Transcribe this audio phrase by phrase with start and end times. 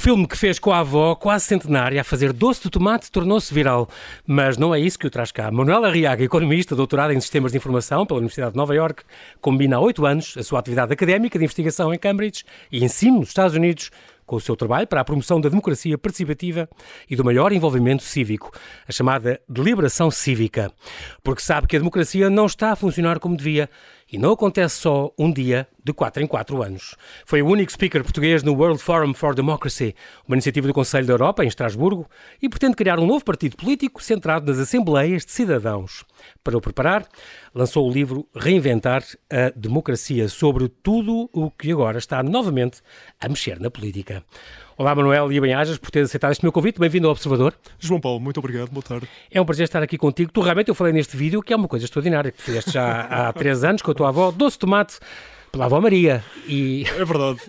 [0.00, 3.86] filme que fez com a avó, quase centenária, a fazer doce de tomate, tornou-se viral.
[4.26, 5.50] Mas não é isso que o traz cá.
[5.50, 9.02] Manuela Arriaga, economista, doutorada em Sistemas de Informação pela Universidade de Nova York,
[9.42, 13.28] combina há oito anos a sua atividade académica de investigação em Cambridge e ensino nos
[13.28, 13.90] Estados Unidos
[14.24, 16.66] com o seu trabalho para a promoção da democracia participativa
[17.08, 18.52] e do maior envolvimento cívico,
[18.88, 20.72] a chamada deliberação cívica.
[21.22, 23.68] Porque sabe que a democracia não está a funcionar como devia
[24.12, 26.96] e não acontece só um dia de 4 em 4 anos.
[27.24, 29.94] Foi o único speaker português no World Forum for Democracy,
[30.26, 32.08] uma iniciativa do Conselho da Europa, em Estrasburgo,
[32.40, 36.04] e pretende criar um novo partido político centrado nas assembleias de cidadãos.
[36.42, 37.06] Para o preparar,
[37.54, 42.80] lançou o livro Reinventar a Democracia, sobre tudo o que agora está novamente
[43.20, 44.24] a mexer na política.
[44.80, 46.80] Olá, Manuel e bem-ajas por ter aceitado este meu convite.
[46.80, 47.52] Bem-vindo ao Observador.
[47.78, 48.70] João Paulo, muito obrigado.
[48.70, 49.06] Boa tarde.
[49.30, 50.32] É um prazer estar aqui contigo.
[50.32, 53.30] Tu realmente, eu falei neste vídeo que é uma coisa extraordinária, que fizeste já há
[53.34, 54.98] três anos com a tua avó, doce tomate
[55.50, 56.24] pela avó Maria.
[56.46, 56.84] E...
[56.96, 57.40] É verdade.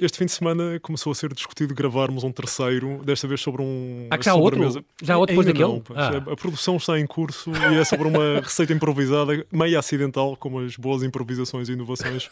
[0.00, 4.06] Este fim de semana começou a ser discutido gravarmos um terceiro, desta vez sobre um.
[4.10, 4.84] Ah, já há outro?
[5.02, 5.82] Já há outro depois daquele?
[5.94, 6.32] Ah.
[6.32, 10.76] A produção está em curso e é sobre uma receita improvisada, meio acidental, como as
[10.76, 12.30] boas improvisações e inovações.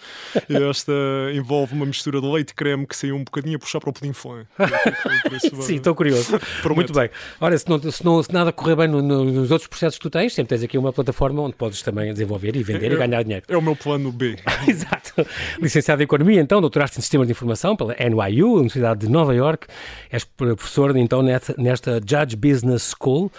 [0.49, 0.93] E esta
[1.35, 3.93] envolve uma mistura de leite e creme que saiu um bocadinho a puxar para o
[3.93, 4.45] pudim flan.
[5.61, 6.39] Sim, estou curioso.
[6.75, 7.11] Muito bem.
[7.41, 10.03] Ora, se, não, se, não, se nada correr bem no, no, nos outros processos que
[10.03, 12.99] tu tens, sempre tens aqui uma plataforma onde podes também desenvolver e vender é, e
[12.99, 13.45] ganhar dinheiro.
[13.49, 14.37] É o meu plano B.
[14.69, 14.98] Exato.
[15.61, 19.67] Licenciado em Economia, então, doutoraste em Sistemas de Informação pela NYU, Universidade de Nova York.
[20.11, 23.31] És professor, então, nesta Judge Business School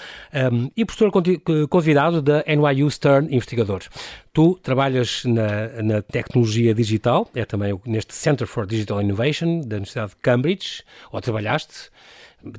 [0.52, 1.12] um, e professor
[1.70, 3.82] convidado da NYU Stern Investigador.
[4.32, 10.12] Tu trabalhas na, na, tecnologia digital, é também neste Center for Digital Innovation da Universidade
[10.12, 11.90] de Cambridge, ou trabalhaste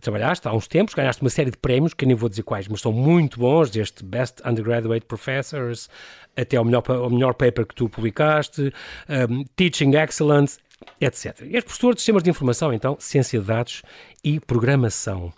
[0.00, 2.80] trabalhaste há uns tempos, ganhaste uma série de prémios, que nem vou dizer quais, mas
[2.80, 5.88] são muito bons, desde Best Undergraduate Professors
[6.36, 8.72] até ao melhor, ao melhor paper que tu publicaste,
[9.30, 10.58] um, Teaching Excellence,
[11.00, 11.42] etc.
[11.52, 13.82] És professor de Sistemas de Informação, então, Ciência de Dados
[14.24, 15.32] e Programação.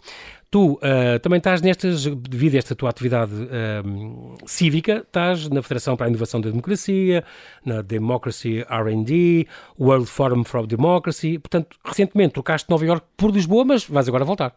[0.52, 5.96] Tu uh, também estás nestas, devido a esta tua atividade uh, cívica, estás na Federação
[5.96, 7.24] para a Inovação da Democracia,
[7.64, 9.48] na Democracy R&D,
[9.80, 14.54] World Forum for Democracy, portanto, recentemente trocaste Nova York por Lisboa, mas vais agora voltar.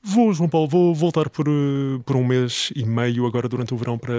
[0.00, 3.76] Vou, João Paulo, vou voltar por, eh, por um mês e meio agora durante o
[3.76, 4.14] verão para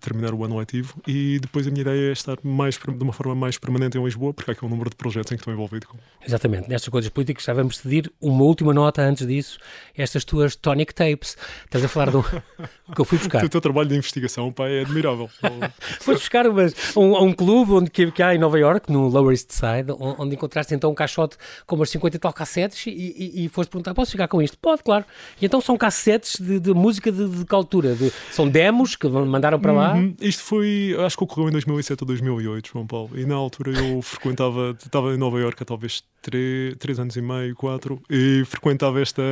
[0.00, 3.34] terminar o ano letivo e depois a minha ideia é estar mais, de uma forma
[3.34, 5.88] mais permanente em Lisboa, porque há aqui um número de projetos em que estou envolvido.
[5.88, 5.98] Com.
[6.24, 9.58] Exatamente, nestas coisas políticas já vamos decidir uma última nota antes disso,
[9.96, 11.36] estas tuas tonic tapes.
[11.64, 12.22] Estás a falar do
[12.94, 13.44] que eu fui buscar.
[13.44, 15.28] O teu trabalho de investigação, pá, é admirável.
[16.00, 19.32] Foste buscar umas, um, um clube onde, que, que há em Nova York, no Lower
[19.32, 21.36] East Side, onde encontraste então um caixote
[21.66, 24.56] com umas 50 e tal cassetes e, e, e foste perguntar, posso ficar com isto?
[24.58, 25.04] Pode, claro.
[25.40, 27.94] E então são cassetes de, de música de, de que altura?
[27.94, 29.94] De, são demos que mandaram para lá?
[29.94, 30.14] Uhum.
[30.20, 33.10] Isto foi, acho que ocorreu em 2007 ou 2008, João Paulo.
[33.14, 37.22] E na altura eu frequentava, estava em Nova Iorque há talvez 3, 3 anos e
[37.22, 39.22] meio, 4, e frequentava esta,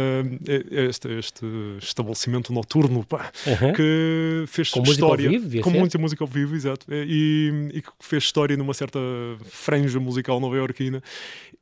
[0.71, 1.47] este, este
[1.81, 3.73] estabelecimento noturno pá, uhum.
[3.73, 5.31] que fez com história.
[5.31, 5.79] Música ao vivo, com ser?
[5.79, 6.87] muita música ao vivo, exato.
[6.91, 8.99] E, e que fez história numa certa
[9.45, 11.03] franja musical nova-iorquina.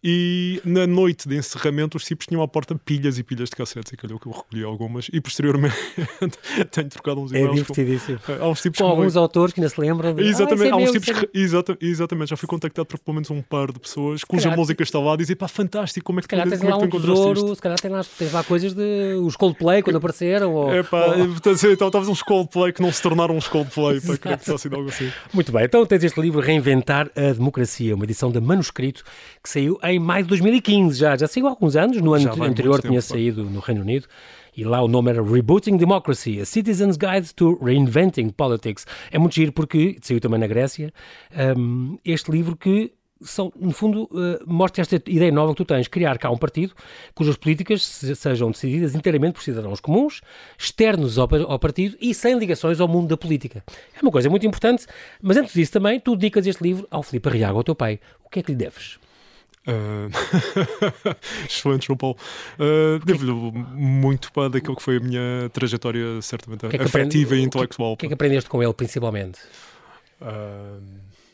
[0.02, 3.92] E na noite de encerramento, os tipos tinham à porta pilhas e pilhas de cassetes,
[3.92, 5.10] e calhou que eu recolhi algumas.
[5.12, 5.76] E posteriormente
[6.72, 7.58] tenho trocado uns é e-mails.
[7.58, 8.18] É divertidíssimo.
[8.24, 10.14] Com, há uns tipos com alguns autores que ainda se lembram.
[10.14, 12.98] De, exatamente, ah, é há uns meu, tipos que, exata, exatamente, já fui contactado por
[12.98, 16.06] pelo menos um par de pessoas cuja calhar, música está lá a dizer pá, fantástico,
[16.06, 18.42] como é que, se calhar tens lá um tesouro, Se calhar tens lá, tens lá
[18.42, 20.54] coisas de os Coldplay quando apareceram.
[20.54, 21.72] Ou, é pá, ou...
[21.72, 25.12] então talvez uns Coldplay que não se tornaram uns Coldplay, para que fosse algo assim.
[25.32, 29.04] Muito bem, então tens este livro Reinventar a Democracia, uma edição de manuscrito
[29.42, 30.60] que saiu em maio de 2015.
[30.70, 34.06] 2015 já, já saiu há alguns anos, no ano anterior tinha saído no Reino Unido,
[34.56, 38.86] e lá o nome era Rebooting Democracy, A Citizen's Guide to Reinventing Politics.
[39.10, 40.92] É muito giro porque, saiu também na Grécia,
[41.56, 42.92] um, este livro que
[43.22, 46.72] são, no fundo, uh, mostra esta ideia nova que tu tens, criar cá um partido
[47.14, 50.22] cujas políticas sejam decididas inteiramente por cidadãos comuns,
[50.58, 53.62] externos ao, ao, partido e sem ligações ao mundo da política.
[53.94, 54.86] É uma coisa muito importante,
[55.20, 58.00] mas antes disso também, tu dedicas este livro ao Filipe Arriaga, ao teu pai.
[58.24, 58.98] O que é que lhe deves?
[59.70, 60.10] Uh...
[61.48, 62.16] Excelente, João Paulo.
[62.58, 67.36] Uh, Devo-lhe muito para daquilo que foi a minha trajetória, certamente, que é que afetiva
[67.36, 67.92] e intelectual.
[67.92, 69.38] O que, é que aprendeste com ele, principalmente?
[70.20, 70.80] Uh...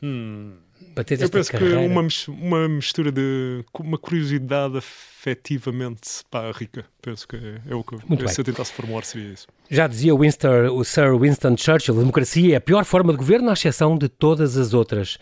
[0.02, 0.52] Hum.
[0.94, 1.78] Eu penso carreira.
[1.78, 6.84] que uma, uma mistura de uma curiosidade afetivamente pá, rica.
[7.02, 9.46] Penso que é, é o que Muito se eu tentasse formular seria isso.
[9.70, 13.50] Já dizia Winston, o Sir Winston Churchill, a democracia é a pior forma de governo,
[13.50, 15.18] à exceção de todas as outras.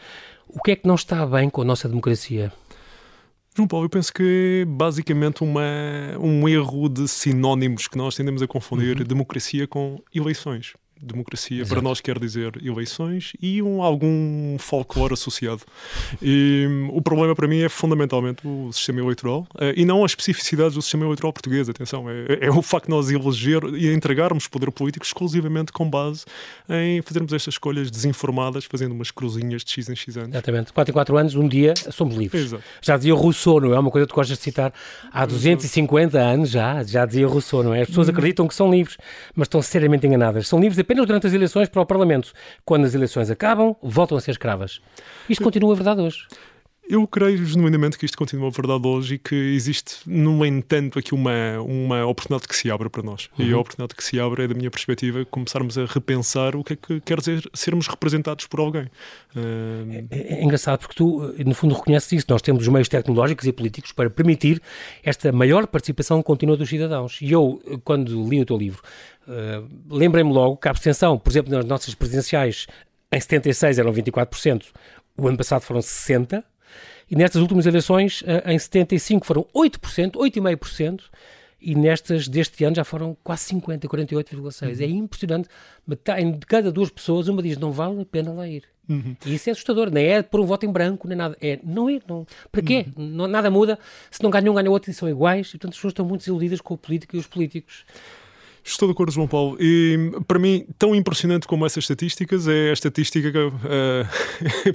[0.49, 2.53] O que é que não está bem com a nossa democracia?
[3.57, 5.63] João Paulo, eu penso que é basicamente uma,
[6.21, 9.05] um erro de sinónimos que nós tendemos a confundir uhum.
[9.05, 10.75] democracia com eleições.
[11.01, 11.75] Democracia Exato.
[11.75, 15.63] para nós quer dizer eleições e um, algum folclore associado.
[16.23, 20.13] E um, o problema para mim é fundamentalmente o sistema eleitoral uh, e não as
[20.13, 21.69] especificidades do sistema eleitoral português.
[21.69, 26.25] Atenção, é, é o facto de nós eleger e entregarmos poder político exclusivamente com base
[26.69, 30.31] em fazermos estas escolhas desinformadas, fazendo umas cruzinhas de X em X anos.
[30.31, 30.73] Exatamente.
[30.73, 32.45] 4 em 4 anos, um dia, somos livres.
[32.45, 32.63] Exato.
[32.81, 33.79] Já dizia Rousseau, não é?
[33.79, 34.73] Uma coisa que tu gostas de citar.
[35.13, 37.83] Há 250 anos já, já dizia Rousseau, não é?
[37.83, 38.15] As pessoas uhum.
[38.15, 38.97] acreditam que são livres,
[39.35, 40.49] mas estão seriamente enganadas.
[40.49, 42.33] São livres apenas durante as eleições para o Parlamento.
[42.65, 44.81] Quando as eleições acabam, voltam a ser escravas.
[45.29, 46.27] Isto continua verdade hoje.
[46.87, 51.59] Eu creio genuinamente que isto continua verdade hoje e que existe, no entanto, aqui uma,
[51.61, 53.31] uma oportunidade que se abre para nós.
[53.39, 53.47] Uhum.
[53.47, 56.75] E a oportunidade que se abre é, da minha perspectiva, começarmos a repensar o que
[56.75, 58.85] é que quer dizer sermos representados por alguém.
[59.35, 60.07] Uh...
[60.11, 62.27] É, é, engraçado porque tu, no fundo, reconheces isso.
[62.29, 64.61] Nós temos os meios tecnológicos e políticos para permitir
[65.03, 67.19] esta maior participação contínua dos cidadãos.
[67.23, 68.83] E eu, quando li o teu livro,
[69.27, 72.67] uh, lembrei-me logo que a abstenção, por exemplo, nas nossas presidenciais,
[73.11, 74.67] em 76 eram 24%,
[75.17, 76.43] o ano passado foram 60%,
[77.11, 81.03] e nestas últimas eleições, eh, em 75 foram 8%, 8,5%,
[81.61, 84.79] e nestas deste ano já foram quase 50, 48,6%.
[84.79, 84.85] Uhum.
[84.85, 85.49] É impressionante.
[85.87, 88.65] Metade, de cada duas pessoas, uma diz não vale a pena lá ir.
[88.87, 89.17] Uhum.
[89.25, 91.37] E isso é assustador, nem é por um voto em branco, nem nada.
[91.41, 92.27] É não ir, não.
[92.53, 92.87] Para quê?
[92.95, 93.07] Uhum.
[93.09, 93.79] Não, nada muda.
[94.11, 95.49] Se não ganha um, ganha outro e são iguais.
[95.49, 97.87] E, portanto, as pessoas estão muito desiludidas com a política e os políticos.
[98.67, 99.59] Estou de acordo, João Paulo.
[99.61, 103.53] E para mim, tão impressionante como essas estatísticas é a estatística uh,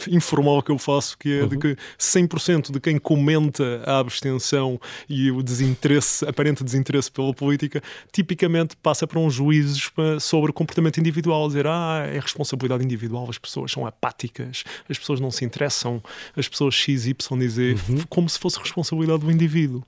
[0.16, 1.48] informal que eu faço, que é uhum.
[1.50, 7.82] de que 100% de quem comenta a abstenção e o desinteresse, aparente desinteresse pela política,
[8.12, 9.90] tipicamente passa para uns juízes
[10.22, 15.20] sobre o comportamento individual, dizer ah, é responsabilidade individual, as pessoas são apáticas, as pessoas
[15.20, 16.02] não se interessam,
[16.38, 18.04] as pessoas X, Y, Z, uhum.
[18.08, 19.84] como se fosse responsabilidade do indivíduo.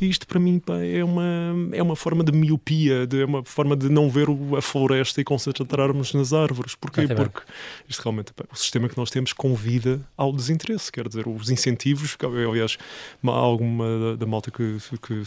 [0.00, 1.24] Isto para mim pá, é, uma,
[1.72, 4.26] é uma forma de miopia, de, é uma forma de não ver
[4.56, 6.74] a floresta e concentrarmos nas árvores.
[6.74, 7.02] Porquê?
[7.10, 7.40] Ah, Porque
[7.88, 12.16] isto realmente, pá, o sistema que nós temos convida ao desinteresse, quer dizer, os incentivos,
[12.48, 12.76] aliás,
[13.24, 15.22] há alguma da, da malta que, que, que,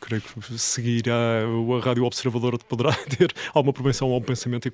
[0.00, 4.70] creio que seguirá a Rádio Observador poderá ter alguma propensão ao pensamento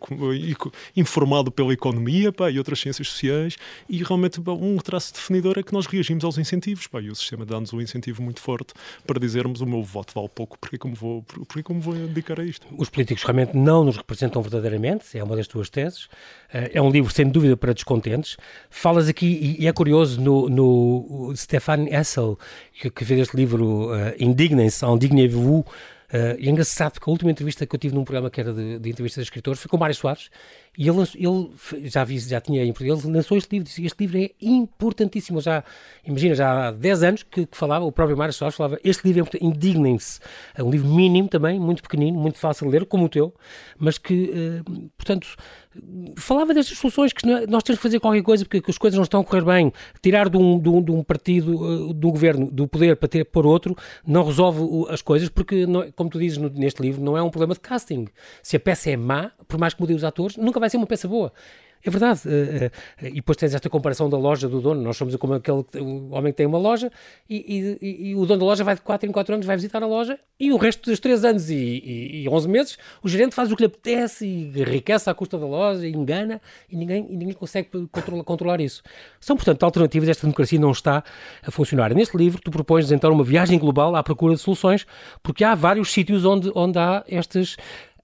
[0.97, 3.57] informado pela economia pá, e outras ciências sociais
[3.89, 7.15] e realmente pá, um traço definidor é que nós reagimos aos incentivos pá, e o
[7.15, 8.75] sistema dá-nos um incentivo muito forte
[9.07, 12.45] para dizermos o meu voto vale pouco, porque como vou, porque como vou dedicar a
[12.45, 12.67] isto?
[12.77, 16.09] Os políticos realmente não nos representam verdadeiramente, é uma das tuas teses.
[16.53, 18.37] Eh, é um livro, sem dúvida, para descontentes.
[18.71, 22.39] Falas aqui, e é curioso, no, no Stefan Essel,
[22.81, 25.65] que, que fez este livro, uh, Indignance, Indignez-vous,
[26.07, 28.53] Uh, e é engraçado porque a última entrevista que eu tive num programa que era
[28.53, 30.31] de, de entrevistas de escritores foi com Mário Soares
[30.77, 32.75] e ele, ele já vi, já tinha, ele
[33.05, 35.65] lançou este livro, disse este livro é importantíssimo, já,
[36.05, 39.29] imagina, já há 10 anos que, que falava, o próprio Mário Soares falava, este livro
[39.35, 40.21] é indignem-se,
[40.55, 43.35] é um livro mínimo também, muito pequenino, muito fácil de ler, como o teu,
[43.79, 45.37] mas que, uh, portanto,
[46.17, 49.21] falava destas soluções que nós temos que fazer qualquer coisa porque as coisas não estão
[49.21, 49.73] a correr bem.
[50.03, 53.47] Tirar de um, de um, de um partido, do governo, do poder para ter por
[53.47, 53.77] outro,
[54.07, 57.55] não resolve as coisas porque, não, como tu dizes neste livro, não é um problema
[57.55, 58.07] de casting.
[58.43, 60.87] Se a peça é má, por mais que mudem os atores, nunca vai ser uma
[60.87, 61.33] peça boa.
[61.87, 62.23] É verdade.
[62.27, 64.83] Uh, uh, e depois tens esta comparação da loja do dono.
[64.83, 66.91] Nós somos como aquele o homem que tem uma loja
[67.31, 69.83] e, e, e, o dono da loja vai de 4 em 4 anos, vai visitar
[69.83, 73.53] a loja e o resto dos 3 anos e, e, 11 meses o gerente faz
[73.53, 77.17] o que lhe apetece e enriquece à custa da loja e engana e ninguém, e
[77.17, 78.83] ninguém consegue controlar, controlar isso.
[79.21, 80.09] São, portanto, alternativas.
[80.09, 81.05] Esta democracia não está
[81.43, 81.95] a funcionar.
[81.95, 84.87] Neste livro, tu propões então uma viagem global à procura de soluções
[85.23, 87.57] porque há vários sítios onde, onde há estas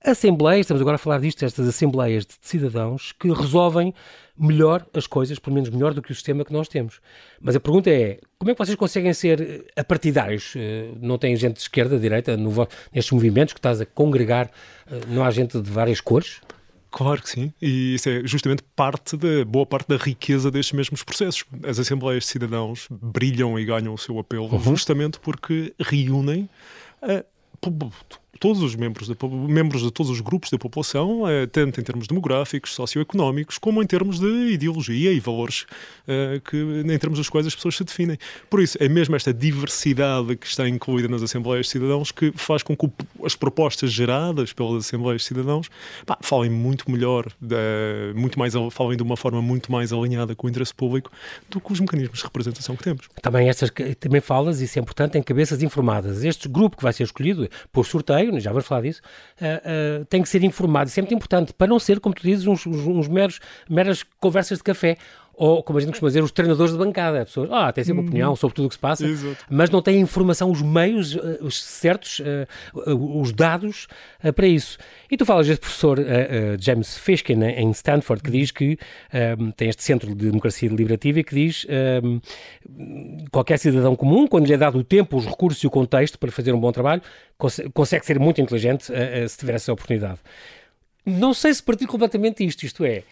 [0.05, 3.95] assembleias, estamos agora a falar disto, estas assembleias de cidadãos que resolvem
[4.39, 7.01] melhor as coisas, pelo menos melhor do que o sistema que nós temos.
[7.41, 10.55] Mas a pergunta é, como é que vocês conseguem ser eh, apartidários?
[10.57, 12.51] Eh, não tem gente de esquerda, de direita, no,
[12.93, 14.51] nestes movimentos que estás a congregar,
[14.91, 16.41] eh, não há gente de várias cores?
[16.91, 21.03] Claro que sim, e isso é justamente parte da boa parte da riqueza destes mesmos
[21.03, 21.45] processos.
[21.67, 24.59] As assembleias de cidadãos brilham e ganham o seu apelo uhum.
[24.59, 26.51] justamente porque reúnem
[27.01, 27.25] a
[28.43, 29.17] todos os membros de,
[29.49, 33.87] membros de todos os grupos da população, eh, tanto em termos demográficos, socioeconómicos, como em
[33.87, 35.65] termos de ideologia e valores
[36.09, 38.19] eh, que, em termos dos quais as pessoas se definem.
[38.51, 42.65] Por isso, é mesmo esta diversidade que está incluída nas Assembleias de Cidadãos que faz
[42.65, 42.91] com que
[43.25, 45.71] as propostas geradas pelas Assembleias de Cidadãos
[46.05, 50.49] pá, falem muito melhor, de, muito mais, falem de uma forma muito mais alinhada com
[50.49, 51.13] o interesse público
[51.49, 53.09] do que os mecanismos de representação que temos.
[53.23, 53.71] Também, estas,
[54.01, 56.25] também falas, isso é importante, em cabeças informadas.
[56.25, 59.01] Este grupo que vai ser escolhido por sorteio, já vamos falar disso,
[59.41, 60.89] uh, uh, tem que ser informado.
[60.89, 64.59] Isso é muito importante, para não ser, como tu dizes, uns, uns, meros, meras conversas
[64.59, 64.97] de café.
[65.35, 67.25] Ou, como a gente costuma dizer, os treinadores de bancada.
[67.25, 68.09] Pessoas, ah, têm sempre uhum.
[68.09, 69.45] opinião sobre tudo o que se passa, Exato.
[69.51, 73.87] mas não têm informação, os meios uh, certos, uh, os dados
[74.23, 74.79] uh, para isso.
[75.11, 75.99] E tu falas deste professor
[76.59, 78.79] James Fishkin em Stanford, que diz que
[79.39, 81.67] um, tem este centro de democracia deliberativa e que diz
[82.03, 82.21] um,
[83.31, 86.31] qualquer cidadão comum, quando lhe é dado o tempo, os recursos e o contexto para
[86.31, 87.03] fazer um bom trabalho,
[87.37, 88.87] cons consegue ser muito inteligente
[89.29, 90.19] se tiver essa oportunidade.
[91.05, 93.03] Não sei se partir completamente isto, isto é,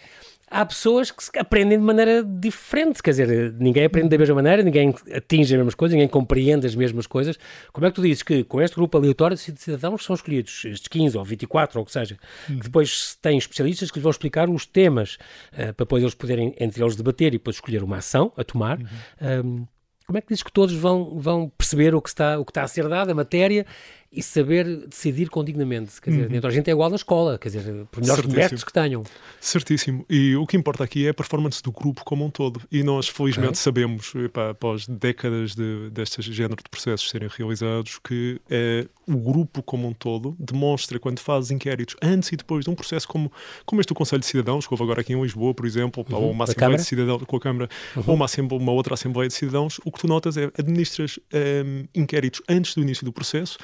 [0.51, 4.95] há pessoas que aprendem de maneira diferente, quer dizer, ninguém aprende da mesma maneira, ninguém
[5.15, 7.39] atinge as mesmas coisas, ninguém compreende as mesmas coisas.
[7.73, 10.89] Como é que tu dizes que com este grupo aleatório de cidadãos são escolhidos, estes
[10.89, 12.57] 15 ou 24 ou o que seja, uhum.
[12.59, 15.15] que depois têm especialistas que lhes vão explicar os temas
[15.53, 18.79] uh, para depois eles poderem entre eles debater e depois escolher uma ação a tomar.
[18.79, 19.47] Uhum.
[19.47, 19.67] Um,
[20.11, 22.65] como é que dizes que todos vão, vão perceber o que, está, o que está
[22.65, 23.65] a ser dado, a matéria,
[24.13, 26.01] e saber decidir com dignamente.
[26.01, 26.29] Quer dizer, uhum.
[26.29, 29.05] dentro a gente é igual na escola, quer dizer, por melhores mestres que tenham.
[29.41, 30.05] Certíssimo.
[30.11, 32.61] E o que importa aqui é a performance do grupo como um todo.
[32.73, 33.61] E nós, felizmente, okay.
[33.61, 39.63] sabemos, epá, após décadas de, destes género de processos serem realizados, que é, o grupo
[39.63, 43.31] como um todo demonstra, quando faz inquéritos antes e depois de um processo como,
[43.65, 46.17] como este do Conselho de Cidadãos, que houve agora aqui em Lisboa, por exemplo, uhum.
[46.17, 48.03] ou uma Assembleia de Cidadãos com a Câmara, uhum.
[48.09, 52.43] ou uma, uma outra Assembleia de Cidadãos, o que tu notas é administras um, inquéritos
[52.49, 53.57] antes do início do processo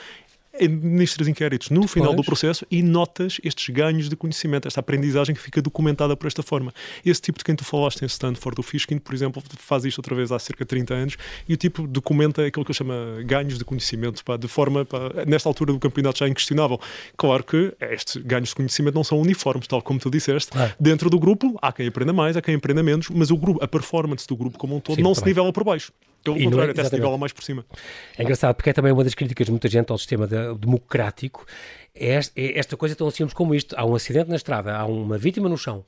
[0.60, 5.40] administras inquéritos no final do processo e notas estes ganhos de conhecimento, esta aprendizagem que
[5.40, 6.72] fica documentada por esta forma.
[7.04, 10.14] Esse tipo de quem tu falaste em Stanford, o Fishkin, por exemplo, faz isto outra
[10.14, 11.16] vez há cerca de 30 anos
[11.48, 12.92] e o tipo documenta aquilo que eu chamo
[13.24, 16.80] ganhos de conhecimento, pá, de forma, pá, nesta altura do campeonato já inquestionável.
[17.16, 20.56] Claro que estes ganhos de conhecimento não são uniformes, tal como tu disseste.
[20.56, 20.74] É.
[20.78, 23.68] Dentro do grupo, há quem aprenda mais, há quem aprenda menos, mas o grupo, a
[23.68, 25.92] performance do grupo como um todo Sim, não se nivela por baixo.
[26.32, 27.64] Pelo e contrário, é, até se nivela mais por cima.
[28.16, 31.46] É engraçado, porque é também uma das críticas de muita gente ao sistema de, democrático,
[31.94, 33.74] é esta, é esta coisa tão simples como isto.
[33.78, 35.84] Há um acidente na estrada, há uma vítima no chão,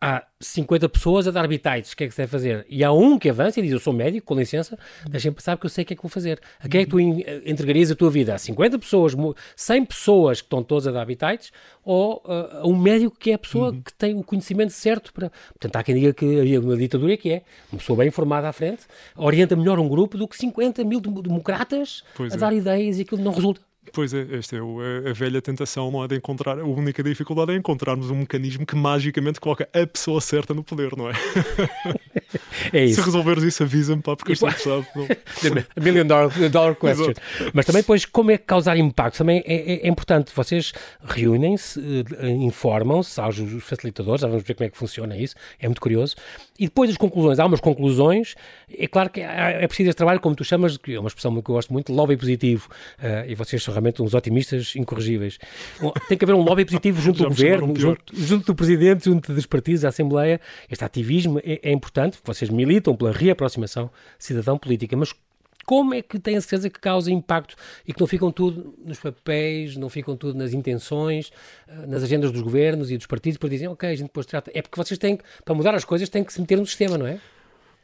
[0.00, 2.66] há 50 pessoas a dar bitites, o que é que se deve fazer?
[2.68, 4.78] E há um que avança e diz, eu sou médico, com licença,
[5.08, 6.40] deixem passar porque eu sei o que é que vou fazer.
[6.58, 8.34] A quem é que tu entregarias a tua vida?
[8.34, 9.14] Há 50 pessoas,
[9.54, 11.52] 100 pessoas que estão todas a dar bitites
[11.84, 13.82] ou uh, a um médico que é a pessoa uhum.
[13.82, 15.30] que tem o conhecimento certo para...
[15.30, 18.52] Portanto, há quem diga que havia uma ditadura que é uma pessoa bem informada à
[18.52, 22.38] frente, orienta melhor um grupo do que 50 mil democratas pois a é.
[22.38, 23.69] dar ideias e aquilo não resulta.
[23.92, 27.56] Pois é, esta é a, velha tentação, não é de encontrar, a única dificuldade é
[27.56, 31.12] encontrarmos um mecanismo que magicamente coloca a pessoa certa no poder, não é?
[32.72, 33.00] É isso.
[33.00, 34.86] Se resolveres isso, avisa-me, pá, porque eu estou interessado.
[35.76, 37.14] A million dollar, dollar question.
[37.52, 39.18] Mas também, depois, como é que causar impacto?
[39.18, 40.32] Também é, é, é importante.
[40.34, 40.72] Vocês
[41.04, 41.80] reúnem-se,
[42.18, 46.16] eh, informam-se aos facilitadores, já vamos ver como é que funciona isso, é muito curioso.
[46.58, 48.34] E depois das conclusões, há umas conclusões,
[48.70, 51.38] é claro que é preciso este trabalho, como tu chamas, que é uma expressão que
[51.38, 52.68] eu gosto muito, lobby positivo,
[52.98, 55.38] uh, e vocês são realmente uns otimistas incorrigíveis.
[56.08, 59.46] Tem que haver um lobby positivo junto do governo, junto, junto, do presidente, junto dos
[59.46, 60.40] partidos, da Assembleia.
[60.70, 65.14] Este ativismo é, é importante, vocês militam pela reaproximação cidadão-política, mas
[65.66, 67.54] como é que tem a certeza que causa impacto
[67.86, 71.30] e que não ficam tudo nos papéis, não ficam tudo nas intenções,
[71.68, 74.50] eh, nas agendas dos governos e dos partidos, para dizem, ok, a gente depois trata.
[74.54, 77.06] É porque vocês têm, para mudar as coisas, têm que se meter no sistema, não
[77.06, 77.20] é?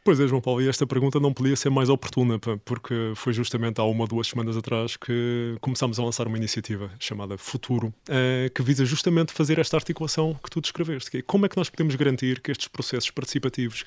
[0.03, 3.81] Pois é, João Paulo, e esta pergunta não podia ser mais oportuna, porque foi justamente
[3.81, 8.49] há uma ou duas semanas atrás que começámos a lançar uma iniciativa chamada Futuro, eh,
[8.55, 11.69] que visa justamente fazer esta articulação que tu descreveste, que é como é que nós
[11.69, 13.83] podemos garantir que estes processos participativos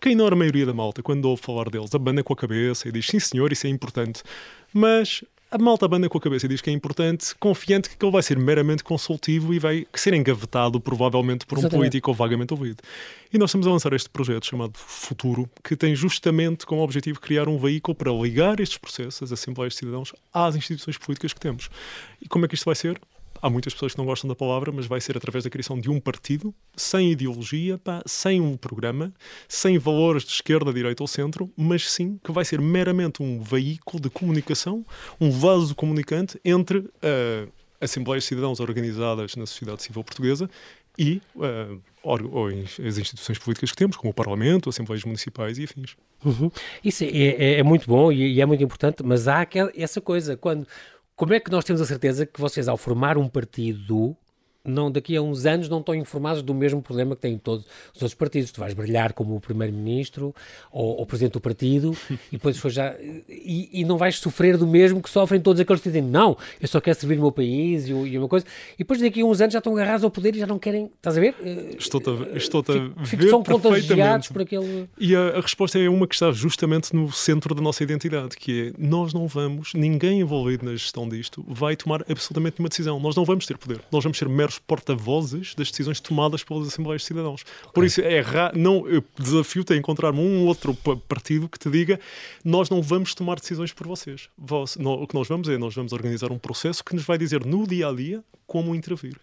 [0.00, 2.92] que a enorme maioria da malta, quando ouve falar deles, abana com a cabeça e
[2.92, 4.22] diz sim senhor, isso é importante,
[4.72, 8.12] mas a malta banda com a cabeça e diz que é importante, confiante que ele
[8.12, 11.80] vai ser meramente consultivo e vai ser engavetado provavelmente por um Exatamente.
[11.80, 12.80] político ou vagamente ouvido.
[13.32, 17.48] E nós estamos a lançar este projeto chamado Futuro, que tem justamente como objetivo criar
[17.48, 21.68] um veículo para ligar estes processos, as Assembleias de Cidadãos, às instituições políticas que temos.
[22.22, 23.00] E como é que isto vai ser?
[23.40, 25.90] Há muitas pessoas que não gostam da palavra, mas vai ser através da criação de
[25.90, 29.12] um partido, sem ideologia, pá, sem um programa,
[29.48, 34.02] sem valores de esquerda, direita ou centro, mas sim que vai ser meramente um veículo
[34.02, 34.84] de comunicação,
[35.20, 40.48] um vaso comunicante entre uh, assembleias de cidadãos organizadas na sociedade civil portuguesa
[40.98, 41.80] e uh,
[42.86, 45.96] as instituições políticas que temos, como o Parlamento, assembleias municipais e afins.
[46.24, 46.50] Uhum.
[46.84, 50.00] Isso é, é, é, muito bom e, e, é muito importante, mas há aquela, essa
[50.00, 50.66] coisa, quando
[51.20, 54.16] como é que nós temos a certeza que vocês, ao formar um partido,
[54.64, 57.64] não, daqui a uns anos não estão informados do mesmo problema que têm todos
[57.94, 58.52] os outros partidos.
[58.52, 60.34] Tu vais brilhar como o primeiro-ministro
[60.70, 61.96] ou o presidente do partido
[62.30, 62.94] e depois já
[63.28, 66.68] e, e, não vais sofrer do mesmo que sofrem todos aqueles que dizem não, eu
[66.68, 68.44] só quero servir o meu país e, e uma coisa.
[68.74, 70.90] E depois daqui a uns anos já estão agarrados ao poder e já não querem,
[70.96, 71.34] estás a ver?
[71.78, 74.88] Estou-te a, estou a ver São contagiados por aquele...
[74.98, 78.68] E a, a, resposta é uma que está justamente no centro da nossa identidade, que
[78.68, 83.00] é nós não vamos, ninguém envolvido na gestão disto vai tomar absolutamente nenhuma decisão.
[83.00, 83.80] Nós não vamos ter poder.
[83.90, 87.42] Nós vamos ser meros meros porta-vozes das decisões tomadas pelas Assembleias de Cidadãos.
[87.42, 87.72] Okay.
[87.72, 88.22] Por isso, é
[88.54, 90.74] não, eu desafio-te a encontrar um outro
[91.08, 92.00] partido que te diga
[92.44, 94.28] nós não vamos tomar decisões por vocês.
[94.38, 97.66] o que nós vamos é, nós vamos organizar um processo que nos vai dizer no
[97.66, 99.16] dia a dia como intervir.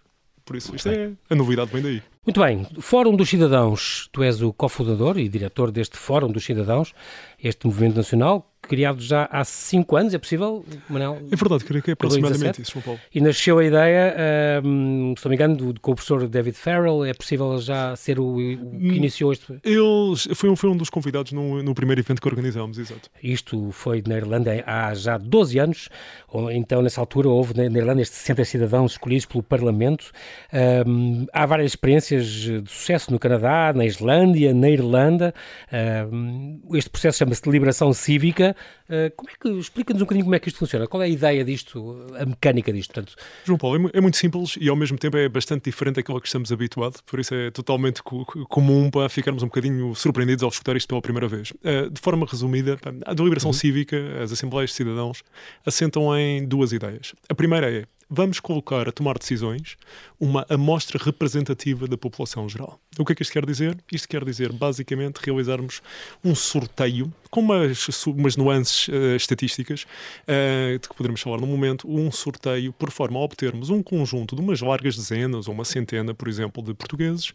[0.46, 2.02] Por isso, isto é a novidade vem daí.
[2.26, 2.66] Muito bem.
[2.80, 4.08] Fórum dos Cidadãos.
[4.14, 6.94] Tu és o cofundador e diretor deste Fórum dos Cidadãos,
[7.44, 11.20] este movimento nacional criado já há cinco anos, é possível, Manel?
[11.32, 13.00] É verdade, creio que é aproximadamente isso, João Paulo.
[13.14, 14.16] E nasceu a ideia,
[14.64, 18.20] um, se não me engano, do, com o professor David Farrell, é possível já ser
[18.20, 19.60] o, o que hum, iniciou este...
[19.64, 23.10] Ele foi um, foi um dos convidados no, no primeiro evento que organizámos, exato.
[23.24, 25.90] Isto foi na Irlanda há já 12 anos,
[26.52, 30.12] então nessa altura houve na Irlanda estes 60 cidadãos escolhidos pelo Parlamento.
[30.86, 35.34] Um, há várias experiências de sucesso no Canadá, na Islândia, na Irlanda.
[36.12, 38.57] Um, este processo chama-se deliberação cívica, Uh,
[39.16, 40.88] como é que explica-nos um bocadinho como é que isto funciona?
[40.88, 42.94] Qual é a ideia disto, a mecânica disto?
[42.94, 43.16] Portanto...
[43.44, 46.28] João Paulo, é, é, muito simples e ao mesmo tempo é bastante diferente daquilo que
[46.28, 50.76] estamos habituados, por isso é totalmente co comum para ficarmos um bocadinho surpreendidos ao escutar
[50.76, 51.52] isto pela primeira vez.
[51.52, 53.54] Uh, de forma resumida, a deliberação uhum.
[53.54, 55.24] cívica, as assembleias de cidadãos,
[55.66, 57.14] assentam em duas ideias.
[57.30, 59.78] A primeira é vamos colocar a tomar decisões
[60.20, 62.80] uma amostra representativa da população geral.
[62.98, 63.78] O que é que isto quer dizer?
[63.92, 65.82] Isto quer dizer, basicamente, realizarmos
[66.24, 69.84] um sorteio com umas, umas nuances uh, estatísticas
[70.24, 74.36] uh, de que poderemos falar no momento, um sorteio por forma a obtermos um conjunto
[74.36, 77.34] de umas largas dezenas ou uma centena, por exemplo, de portugueses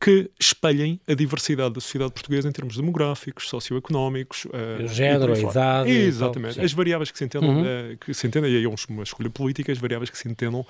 [0.00, 5.90] que espelhem a diversidade da sociedade portuguesa em termos demográficos, socioeconómicos, uh, género, a idade.
[5.90, 6.60] Exatamente.
[6.60, 7.62] As variáveis que se entendam, uhum.
[7.62, 10.64] uh, que se entendem, e aí é uma escolha política, as variáveis que se entendam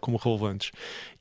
[0.00, 0.72] como relevantes.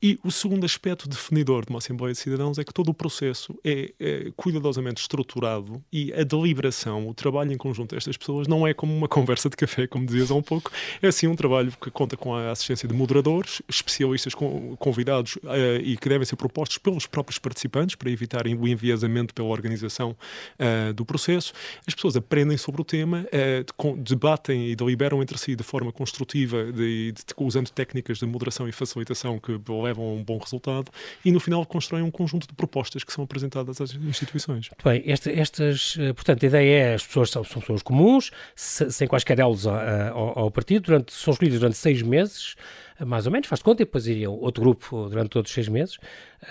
[0.02, 3.58] E o segundo aspecto definidor de uma Assembleia de Cidadãos é que todo o processo
[3.64, 8.74] é, é cuidadosamente estruturado e a deliberação, o trabalho em conjunto destas pessoas não é
[8.74, 10.72] como uma conversa de café, como dizias há um pouco,
[11.02, 15.98] é assim um trabalho que conta com a assistência de moderadores, especialistas convidados uh, e
[15.98, 20.16] que devem ser propostos pelos próprios participantes para evitarem o enviesamento pela organização
[20.60, 21.54] uh, do processo.
[21.88, 26.72] As pessoas aprendem sobre o tema, uh, debatem e deliberam entre si de forma construtiva,
[26.72, 30.92] de, de, usando técnicas de moderação e facilitação que levam a um bom resultado
[31.24, 34.70] e no final constroem um conjunto de propostas que são apresentadas às instituições.
[34.84, 39.40] Bem, esta, estas, portanto, a ideia é as pessoas são, são pessoas comuns, sem quaisquer
[39.40, 42.56] elos ao, ao partido, durante, são escolhidas durante seis meses,
[43.06, 45.98] mais ou menos, faz conta, e depois iriam outro grupo durante todos os seis meses.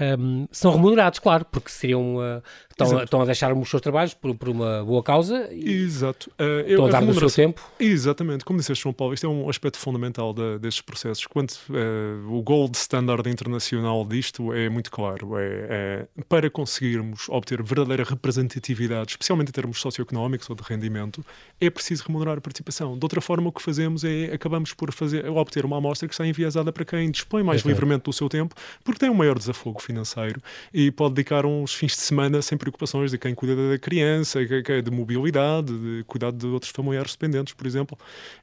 [0.01, 4.35] Um, são remunerados, claro, porque seriam uh, estão, estão, a deixar os seus trabalhos por,
[4.35, 6.31] por uma boa causa e Exato.
[6.39, 7.63] Uh, estão a dar no seu tempo.
[7.81, 11.27] Exatamente, como disseste, João Paulo, isto é um aspecto fundamental de, destes processos.
[11.27, 17.63] Quando uh, o gold standard internacional disto é muito claro, é, é, para conseguirmos obter
[17.63, 21.25] verdadeira representatividade, especialmente em termos socioeconómicos ou de rendimento,
[21.61, 22.97] é preciso remunerar a participação.
[22.97, 26.27] De outra forma, o que fazemos é acabamos por fazer, obter uma amostra que está
[26.27, 30.41] enviesada para quem dispõe mais livremente do seu tempo, porque tem um maior desafogo financeiro
[30.73, 34.91] e pode dedicar uns fins de semana sem preocupações de quem cuida da criança, de
[34.91, 37.99] mobilidade, de cuidado de outros familiares dependentes, por exemplo.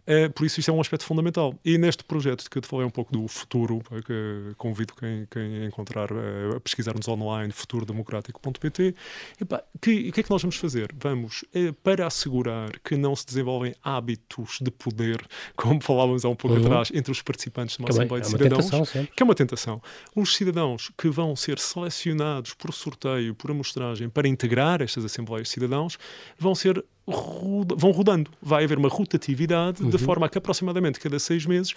[0.06, 1.54] É, por isso, isso é um aspecto fundamental.
[1.64, 5.66] E neste projeto que eu te falei um pouco do futuro, que convido quem, quem
[5.66, 6.10] encontrar
[6.56, 8.96] a pesquisarmos online, futurodemocrático.pt,
[9.42, 10.94] o que, que é que nós vamos fazer?
[11.00, 16.36] Vamos, é, para assegurar que não se desenvolvem hábitos de poder, como falávamos há um
[16.36, 16.66] pouco uhum.
[16.66, 19.82] atrás, entre os participantes de uma Assembleia de é Cidadãos, tentação, que é uma tentação.
[20.16, 25.54] Os cidadãos que vão ser selecionados por sorteio, por amostragem, para integrar estas Assembleias de
[25.54, 25.98] Cidadãos,
[26.38, 28.32] vão ser vão rodando.
[28.42, 29.90] Vai haver uma rotatividade uhum.
[29.90, 31.74] de forma a que aproximadamente cada seis meses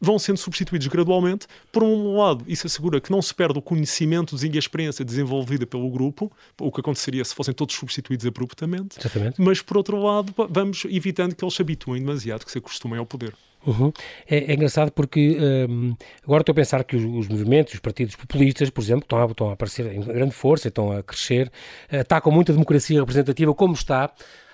[0.00, 1.46] vão sendo substituídos gradualmente.
[1.70, 5.66] Por um lado, isso assegura que não se perde o conhecimento e a experiência desenvolvida
[5.66, 8.98] pelo grupo, o que aconteceria se fossem todos substituídos abruptamente.
[8.98, 9.40] Exatamente.
[9.40, 13.04] Mas, por outro lado, vamos evitando que eles se habituem demasiado, que se acostumem ao
[13.04, 13.34] poder.
[13.66, 13.92] Uhum.
[14.28, 15.36] É, é, engraçado porque
[15.68, 15.94] um,
[16.24, 19.26] agora estou a pensar que os, os, movimentos, os partidos populistas, por exemplo, estão a,
[19.26, 21.50] estão a aparecer em grande força, estão a crescer,
[21.90, 24.10] atacam muito a democracia representativa como está,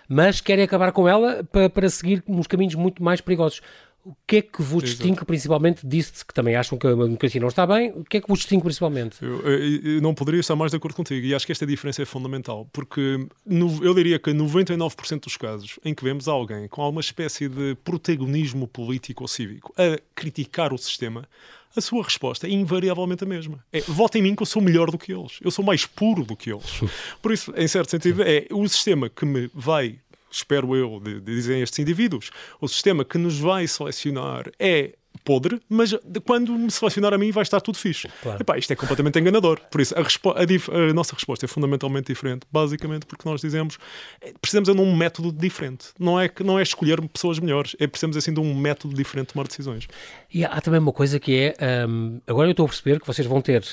[0.09, 3.61] mas querem acabar com ela para, para seguir uns caminhos muito mais perigosos.
[4.07, 7.49] O que é que vos distingue principalmente disso que também acham que a democracia não
[7.49, 7.91] está bem?
[7.91, 9.17] O que é que vos distingue principalmente?
[9.21, 12.05] Eu, eu, não poderia estar mais de acordo contigo e acho que esta diferença é
[12.05, 17.01] fundamental porque no, eu diria que 99% dos casos em que vemos alguém com alguma
[17.01, 21.29] espécie de protagonismo político ou cívico a criticar o sistema,
[21.75, 23.65] a sua resposta é invariavelmente a mesma.
[23.73, 25.41] É votem em mim que eu sou melhor do que eles.
[25.43, 26.81] Eu sou mais puro do que eles.
[27.21, 29.99] Por isso, em certo sentido, é o sistema que me vai
[30.37, 34.95] espero eu, dizem estes indivíduos, o sistema que nos vai selecionar é
[35.25, 35.95] podre, mas
[36.25, 38.09] quando me selecionar a mim vai estar tudo fixe.
[38.23, 38.41] Claro.
[38.41, 39.61] Epá, isto é completamente enganador.
[39.71, 43.79] Por isso, a, a, a, nossa resposta é fundamentalmente diferente, basicamente porque nós dizemos
[44.21, 45.89] eh, precisamos é de um método diferente.
[45.99, 49.33] Não é, não é escolher pessoas melhores, é precisamos assim de um método diferente de
[49.35, 49.89] tomar decisões.
[50.33, 53.07] E há, há também uma coisa que é, um, agora eu estou a perceber que
[53.07, 53.65] vocês vão ter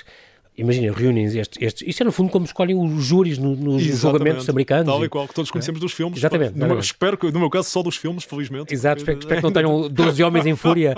[0.58, 1.88] imagina, reúnem estes, estes.
[1.88, 4.86] Isso é no fundo como escolhem os júris no, nos julgamentos americanos.
[4.86, 5.82] Tal e qual, que todos conhecemos é?
[5.82, 6.18] dos filmes.
[6.18, 6.58] Exatamente.
[6.58, 8.74] No, espero que, no meu caso, só dos filmes, felizmente.
[8.74, 9.12] Exato, porque...
[9.12, 10.96] espero, espero, que não tenham 12 homens em fúria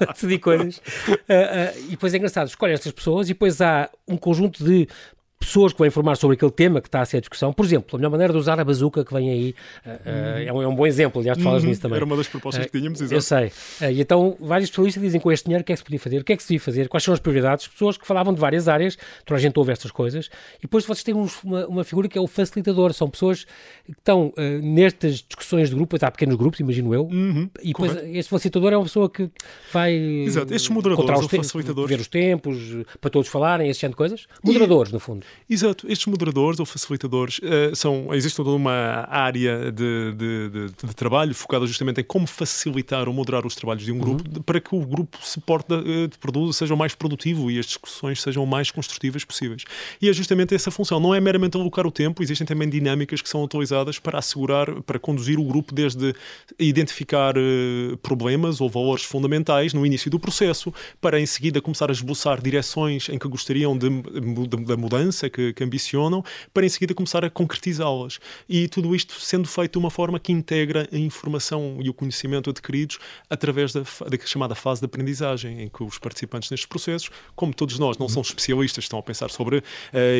[0.00, 0.78] a decidir coisas.
[0.78, 4.88] Uh, uh, e depois é engraçado, escolhem estas pessoas e depois há um conjunto de
[5.40, 7.50] pessoas que vão informar sobre aquele tema que está a ser a discussão.
[7.50, 9.54] Por exemplo, a melhor maneira de usar a bazuca que vem aí
[9.86, 11.70] uh, uh, é, um, é, um, bom exemplo, aliás, tu falas uhum.
[11.70, 11.96] nisso também.
[11.96, 13.14] Era uma das propostas que tínhamos, exato.
[13.14, 13.50] Eu sei.
[13.90, 16.20] e então, vários especialistas dizem com este dinheiro o que é que se podia fazer,
[16.20, 18.40] o que é que se devia fazer, quais são as prioridades, pessoas que falavam de
[18.40, 22.06] várias áreas, toda a gente ouve estas coisas, e depois vocês têm uma, uma, figura
[22.06, 23.44] que é o facilitador, são pessoas
[23.86, 27.48] que estão nestas discussões de grupo, há pequenos grupos, imagino eu, uhum.
[27.62, 28.16] e depois Correto.
[28.16, 29.30] este facilitador é uma pessoa que
[29.72, 30.52] vai exato.
[30.52, 31.88] Estes moderadores, os facilitadores.
[31.88, 32.58] ver os tempos,
[33.00, 34.26] para todos falarem, esse tipo de coisas.
[34.44, 35.24] Moderadores, e, no fundo.
[35.50, 35.90] Exato.
[35.90, 41.34] Estes moderadores ou facilitadores uh, são, existe toda uma área de, de, de, de, trabalho
[41.34, 44.42] focada justamente em como facilitar ou moderar os trabalhos de um grupo uhum.
[44.42, 48.22] para que o grupo se porte, uh, produza, seja o mais produtivo e as discussões
[48.22, 49.64] sejam o mais construtivas possíveis.
[50.00, 51.00] E é justamente essa função.
[51.00, 55.00] Não é meramente alocar o tempo, existem também dinâmicas que são utilizadas para assegurar, para
[55.00, 56.14] conduzir o grupo desde
[56.60, 61.92] identificar uh, problemas ou valores fundamentais no início do processo, para em seguida começar a
[61.92, 63.88] esboçar direções em que gostariam de,
[64.64, 68.18] da mudança que, que ambicionam para em seguida começar a concretizá-las.
[68.48, 72.50] E tudo isto sendo feito de uma forma que integra a informação e o conhecimento
[72.50, 77.52] adquiridos através da, da chamada fase de aprendizagem, em que os participantes nestes processos, como
[77.52, 79.62] todos nós, não são especialistas, estão a pensar sobre uh,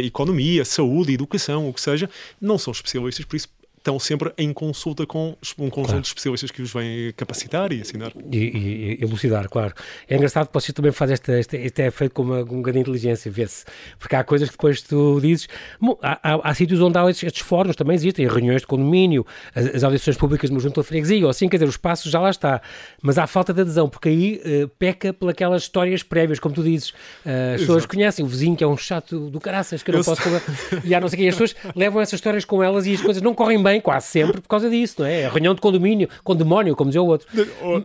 [0.05, 2.11] economia, saúde, educação, o que seja,
[2.41, 3.49] não são especialistas, por isso
[3.81, 6.01] estão sempre em consulta com um conjunto claro.
[6.03, 8.12] de especialistas que os vêm capacitar e ensinar.
[8.31, 9.73] E, e, e elucidar, claro.
[10.07, 12.81] É engraçado que vocês também fazem esta, isto é feito com uma, com uma grande
[12.81, 13.64] inteligência, vê-se.
[13.99, 15.49] Porque há coisas que depois tu dizes.
[15.81, 19.27] Bom, há, há, há, sítios onde há estes, estes, fóruns, também existem, reuniões de condomínio,
[19.55, 22.21] as, as audições públicas no junto à freguesia, ou assim, quer dizer, os passos já
[22.21, 22.61] lá está.
[23.03, 26.90] Mas há falta de adesão, porque aí uh, peca pelas histórias prévias, como tu dizes.
[27.25, 30.01] Uh, as pessoas conhecem o vizinho que é um chato do caraças, que eu não
[30.01, 30.43] eu posso comer.
[30.85, 33.01] E há não sei o que, as pessoas levam essas histórias com elas e as
[33.01, 35.26] coisas não correm bem, quase sempre, por causa disso, não é?
[35.26, 37.28] A reunião de condomínio, condemónio, como dizia o outro.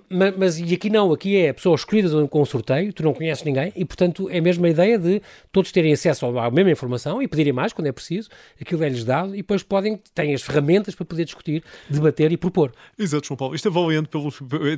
[0.09, 3.43] Mas, mas, e aqui não, aqui é pessoas escolhidas com um sorteio, tu não conheces
[3.43, 5.21] ninguém e, portanto, é mesmo a ideia de
[5.51, 9.33] todos terem acesso à mesma informação e pedirem mais quando é preciso, aquilo é-lhes dado
[9.33, 12.71] e depois podem, têm as ferramentas para poder discutir, debater e propor.
[12.97, 13.55] Exato, João Paulo.
[13.55, 14.31] Isto é valente pelo.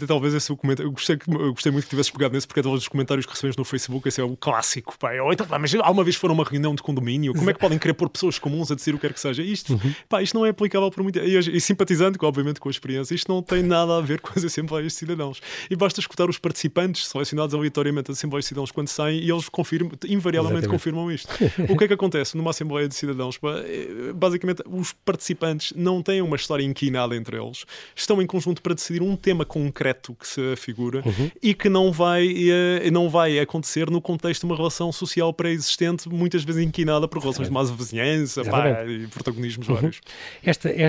[0.07, 0.87] Talvez esse o comentário.
[0.87, 3.31] Eu gostei, eu gostei muito que tivesses pegado nesse, porque é todos os comentários que
[3.31, 4.97] recebemos no Facebook, esse é o clássico.
[4.97, 5.11] Pá.
[5.21, 7.77] Ou então, pá, mas alguma vez foram uma reunião de condomínio, como é que podem
[7.77, 9.43] querer pôr pessoas comuns a decidir o que quer que seja?
[9.43, 9.93] Isto, uhum.
[10.09, 11.19] pá, isto não é aplicável por muito.
[11.19, 14.43] E, e simpatizando, obviamente, com a experiência, isto não tem nada a ver com as
[14.43, 15.39] Assembleias de Cidadãos.
[15.69, 19.47] E basta escutar os participantes selecionados aleatoriamente das Assembleias de Cidadãos quando saem e eles
[19.47, 20.69] confirmam, invariavelmente Exatamente.
[20.69, 21.29] confirmam isto.
[21.71, 23.39] o que é que acontece numa Assembleia de Cidadãos?
[23.43, 28.73] Eh, basicamente, os participantes não têm uma história inquinada entre eles, estão em conjunto para
[28.73, 31.29] decidir um tema concreto que se afigura uhum.
[31.41, 36.09] e que não vai, eh, não vai acontecer no contexto de uma relação social pré-existente,
[36.09, 39.75] muitas vezes inquinada por relações de má vizinhança pá, e protagonismos uhum.
[39.75, 40.01] vários.
[40.43, 40.86] Esta, esta,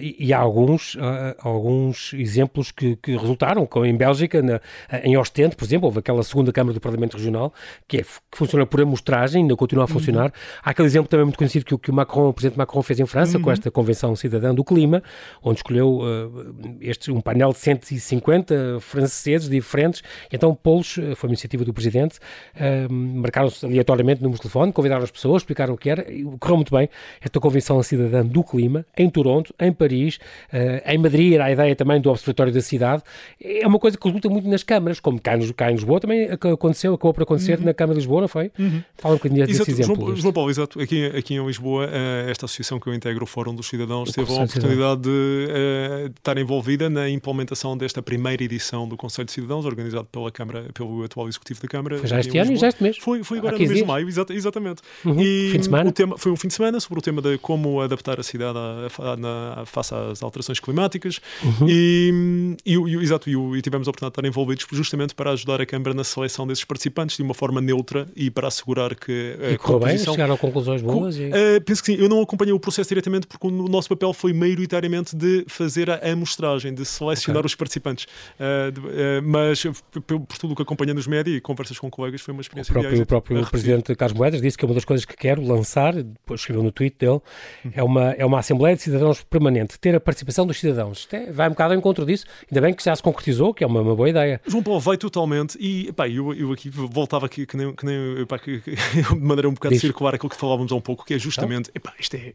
[0.00, 4.60] e há alguns, uh, alguns exemplos que, que, resultaram, como em Bélgica, na,
[5.02, 7.52] em Ostende, por exemplo, houve aquela segunda Câmara do Parlamento Regional,
[7.86, 10.26] que, é, que funciona por amostragem, ainda continua a funcionar.
[10.26, 10.60] Uhum.
[10.62, 13.06] Há aquele exemplo também muito conhecido que, que o Macron, o Presidente Macron fez em
[13.06, 13.44] França, uhum.
[13.44, 15.02] com esta Convenção Cidadã do Clima,
[15.42, 21.64] onde escolheu uh, este, um painel de 150 franceses diferentes, então polos, foi uma iniciativa
[21.64, 22.18] do Presidente,
[22.56, 26.56] uh, marcaram-se aleatoriamente números de telefone, convidaram as pessoas, explicaram o que era, e correu
[26.56, 26.88] muito bem,
[27.20, 30.18] esta Convenção Cidadã do Clima, em Toronto, em Paris,
[30.52, 33.02] Uh, em Madrid era a ideia também do Observatório da Cidade.
[33.40, 36.94] É uma coisa que resulta muito nas câmaras, como cá, cá em Lisboa também aconteceu,
[36.94, 37.66] acabou por acontecer uhum.
[37.66, 38.50] na Câmara de Lisboa, não foi?
[38.58, 38.82] Uhum.
[38.96, 40.06] Fala um bocadinho desse exemplo.
[40.06, 40.80] João, João Paulo, exato.
[40.80, 44.12] Aqui, aqui em Lisboa, uh, esta associação que eu integro, o Fórum dos Cidadãos, o
[44.12, 49.26] teve a oportunidade de, uh, de, estar envolvida na implementação desta primeira edição do Conselho
[49.26, 51.98] de Cidadãos, organizado pela Câmara, pelo atual Executivo da Câmara.
[51.98, 52.96] Foi já este ano e já este mês?
[52.96, 54.82] Foi, foi agora no mês de maio, exata, exatamente.
[55.04, 55.20] Uhum.
[55.20, 55.90] E fim de semana?
[55.90, 58.58] O tema, foi um fim de semana sobre o tema de como adaptar a cidade
[58.58, 61.68] a, a, a, face às alterações climáticas uhum.
[61.68, 65.60] e, e, e, exato, e, e, tivemos a oportunidade de estar envolvidos justamente para ajudar
[65.60, 69.50] a Câmara na seleção desses participantes de uma forma neutra e para assegurar que a
[69.52, 69.78] e composição...
[69.78, 70.14] bem?
[70.14, 71.16] Chegaram a conclusões boas?
[71.16, 72.00] Com, uh, penso que sim.
[72.00, 75.96] Eu não acompanhei o processo diretamente porque o nosso papel foi maioritariamente de fazer a
[76.10, 77.46] amostragem, de selecionar okay.
[77.46, 78.06] os participantes.
[78.38, 81.90] Uh, de, uh, mas por, por, tudo o que acompanhei nos médias e conversas com
[81.90, 84.74] colegas foi uma experiência O próprio, o próprio Presidente Carlos Moedas disse que é uma
[84.74, 87.20] das coisas que quero lançar, depois escreveu no tweet dele,
[87.64, 87.72] uhum.
[87.72, 91.08] é, uma, é uma Assembleia de Cidadãos cidadãos permanente, ter a participação dos cidadãos.
[91.12, 93.66] É, vai um bocado ao encontro disso, ainda bem que já se concretizou, que é
[93.66, 94.40] uma, uma boa ideia.
[94.46, 98.20] João Paulo vai totalmente, e pá, eu, eu aqui voltava aqui que nem, que nem
[98.22, 99.80] epá, que, de maneira um bocado Diz.
[99.80, 102.32] circular aquilo que falávamos há um pouco, que é justamente, epá, isto é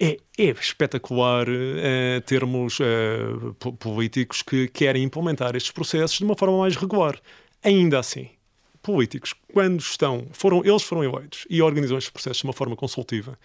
[0.00, 6.58] é, é espetacular uh, termos uh, políticos que querem implementar estes processos de uma forma
[6.58, 7.20] mais regular.
[7.62, 8.28] Ainda assim,
[8.82, 13.38] políticos, quando estão, foram, eles foram eleitos e organizam estes processos de uma forma consultiva,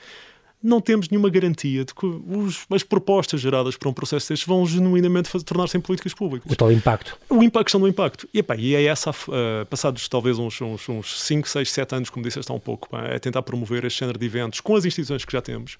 [0.61, 4.65] não temos nenhuma garantia de que os, as propostas geradas por um processo destes vão
[4.65, 6.51] genuinamente tornar-se em políticas públicas.
[6.51, 7.17] O tal impacto.
[7.29, 8.27] O impacto, questão do impacto.
[8.33, 12.09] E, epá, e é essa, uh, passados talvez uns, uns, uns 5, 6, 7 anos,
[12.09, 14.85] como disseste há um pouco, pá, é tentar promover este género de eventos com as
[14.85, 15.77] instituições que já temos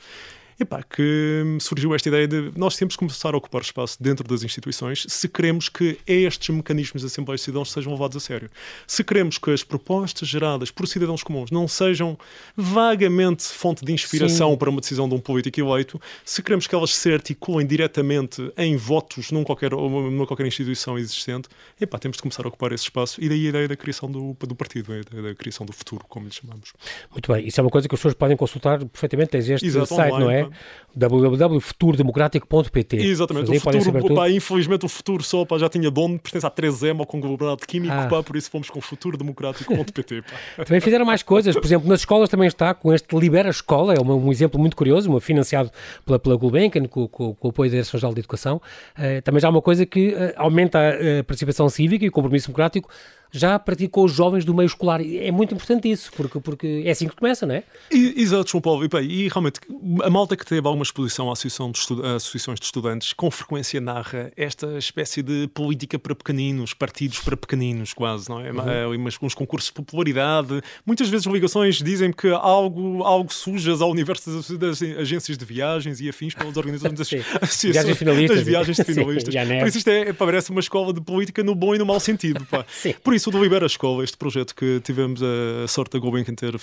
[0.60, 4.44] epá, que surgiu esta ideia de nós temos que começar a ocupar espaço dentro das
[4.44, 8.50] instituições se queremos que estes mecanismos de Assembleia de Cidadãos sejam levados a sério.
[8.86, 12.18] Se queremos que as propostas geradas por cidadãos comuns não sejam
[12.56, 14.58] vagamente fonte de inspiração Sim.
[14.58, 18.76] para uma decisão de um político eleito, se queremos que elas se articulem diretamente em
[18.76, 23.24] votos num qualquer, numa qualquer instituição existente, epá, temos de começar a ocupar esse espaço
[23.24, 26.06] e daí a ideia da criação do, do partido, a ideia da criação do futuro,
[26.08, 26.74] como lhe chamamos.
[27.12, 29.94] Muito bem, isso é uma coisa que as pessoas podem consultar perfeitamente, tens este Exato,
[29.94, 30.47] site, online, não é?
[30.96, 32.98] www.futurodemocrático.pt.
[32.98, 33.52] Exatamente.
[33.52, 37.06] O futuro, pá, infelizmente o futuro só pá, já tinha dono, pertence à 3M, ao
[37.06, 38.08] conglomerado químico, ah.
[38.08, 40.24] pá, por isso fomos com futurodemocrático.pt.
[40.66, 44.02] também fizeram mais coisas, por exemplo, nas escolas também está com este Libera Escola, é
[44.02, 45.72] um, um exemplo muito curioso, uma financiado
[46.06, 48.62] pela, pela Gulbenkian, com, com, com, o apoio da Direção-Geral de Educação.
[48.98, 52.12] Uh, também já é uma coisa que uh, aumenta a, a participação cívica e o
[52.12, 52.90] compromisso democrático
[53.32, 55.02] já praticou os jovens do meio escolar.
[55.02, 57.64] É muito importante isso, porque, porque é assim que começa, não é?
[57.92, 58.86] exato, João Paulo.
[58.86, 59.60] E, bem, e realmente,
[60.04, 61.80] a malta que teve alguma exposição à associação de
[62.16, 67.94] associações de estudantes, com frequência narra esta espécie de política para pequeninos, partidos para pequeninos,
[67.94, 68.52] quase, não é?
[68.52, 69.00] Uhum.
[69.00, 70.62] Mas uns concursos de popularidade.
[70.86, 76.00] Muitas vezes ligações dizem que algo, algo sujas ao universo das, das agências de viagens
[76.00, 78.38] e afins pelas organizações das, viagens finalistas.
[78.38, 79.34] das viagens de finalistas.
[79.34, 82.00] Sim, Por isso isto é, parece uma escola de política no bom e no mau
[82.00, 82.46] sentido.
[82.46, 82.66] Pá.
[83.04, 86.54] Por isso, do Libera Escola, este projeto que tivemos a sorte da Gulbenkian ter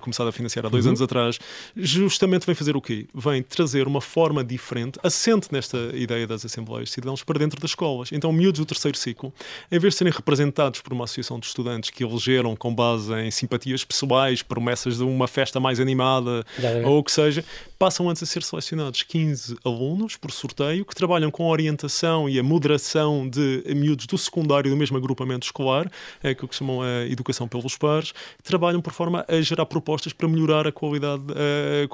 [0.00, 0.90] começado a financiar há dois uhum.
[0.90, 1.38] anos atrás,
[1.74, 3.06] justamente vem fazer o quê?
[3.14, 7.70] Vem trazer uma forma diferente, assente nesta ideia das Assembleias de Cidadãos, para dentro das
[7.70, 8.12] escolas.
[8.12, 9.32] Então, miúdos do terceiro ciclo,
[9.72, 13.30] em vez de serem representados por uma associação de estudantes que elegeram com base em
[13.30, 16.44] simpatias pessoais, promessas de uma festa mais animada,
[16.84, 17.42] ou o que seja,
[17.84, 22.38] passam antes a ser selecionados 15 alunos por sorteio que trabalham com a orientação e
[22.38, 25.92] a moderação de miúdos do secundário do mesmo agrupamento escolar
[26.22, 30.66] é que chamam a educação pelos pares, trabalham por forma a gerar propostas para melhorar
[30.66, 31.24] a qualidade,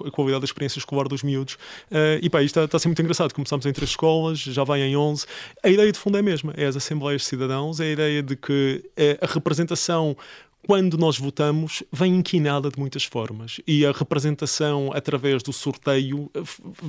[0.07, 1.59] a qualidade da experiência escolar dos miúdos.
[1.91, 3.35] Eh, e pá, isto está, está a ser muito engraçado.
[3.35, 5.27] Começamos em três escolas, já vai em 11.
[5.61, 8.23] A ideia de fundo é a mesma, é as assembleias de cidadãos, é a ideia
[8.23, 10.17] de que eh, a representação
[10.67, 13.61] quando nós votamos, vem inquinada de muitas formas.
[13.67, 16.43] E a representação através do sorteio eh,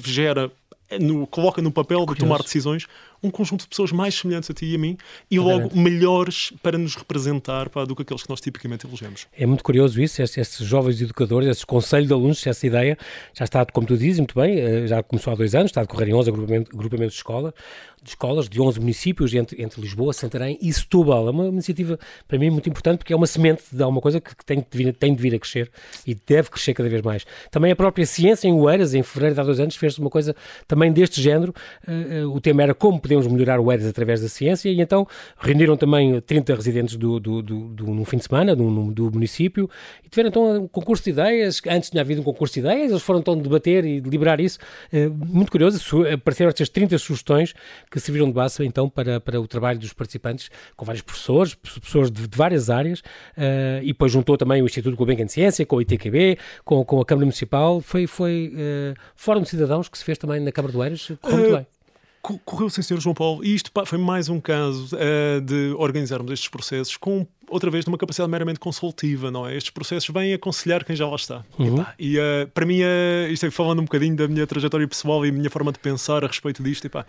[0.05, 0.51] gera
[0.99, 2.87] no, coloca no papel de tomar decisões
[3.23, 4.97] um conjunto de pessoas mais semelhantes a ti e a mim
[5.29, 9.27] e logo melhores para nos representar pá, do que aqueles que nós tipicamente elegemos.
[9.33, 12.97] É muito curioso isso, estes, estes jovens educadores, esses conselhos de alunos, essa ideia
[13.33, 15.83] já está, como tu dizes, muito bem, eh, já começou há dois anos, está a
[15.83, 17.53] decorrer em 11 agrupamentos, de escola,
[18.01, 21.27] de escolas de 11 municípios entre, entre Lisboa, Santarém e Setúbal.
[21.27, 24.43] É uma iniciativa, para mim, muito importante porque é uma semente de alguma coisa que
[24.43, 25.71] tem de, vir, tem de vir a crescer
[26.05, 27.25] e deve crescer cada vez mais.
[27.51, 30.35] Também a própria ciência em Oeiras, em fevereiro de há dois anos, fez uma coisa
[30.67, 31.53] também deste género.
[31.87, 35.05] Uh, uh, o tema era como podemos melhorar o Oeiras através da ciência e então
[35.37, 39.69] reuniram também 30 residentes do, do, do, do no fim de semana do, do município
[40.03, 41.61] e tiveram então um concurso de ideias.
[41.67, 44.59] Antes tinha havido um concurso de ideias, eles foram então debater e deliberar isso.
[44.93, 47.53] Uh, muito curioso, apareceram estas 30 sugestões
[47.89, 52.09] que serviram de base então para, para o trabalho dos participantes, com vários professores, professores
[52.09, 55.75] de, de várias áreas, uh, e depois juntou também o Instituto Gulbenkian de Ciência, com
[55.75, 57.81] o ITQB, com, com a Câmara Municipal.
[57.81, 61.39] Foi, foi uh, Fórum de Cidadãos que se fez também na Câmara do Eiras, correu
[61.39, 61.80] muito bem
[62.21, 63.43] correu sem ser João Paulo.
[63.43, 67.97] E isto foi mais um caso uh, de organizarmos estes processos com outra vez, numa
[67.97, 69.55] capacidade meramente consultiva, não é?
[69.55, 71.43] Estes processos vêm aconselhar quem já lá está.
[71.59, 71.85] Uhum.
[71.99, 75.29] E, uh, para mim, uh, isto é falando um bocadinho da minha trajetória pessoal e
[75.29, 77.05] a minha forma de pensar a respeito disto, epá,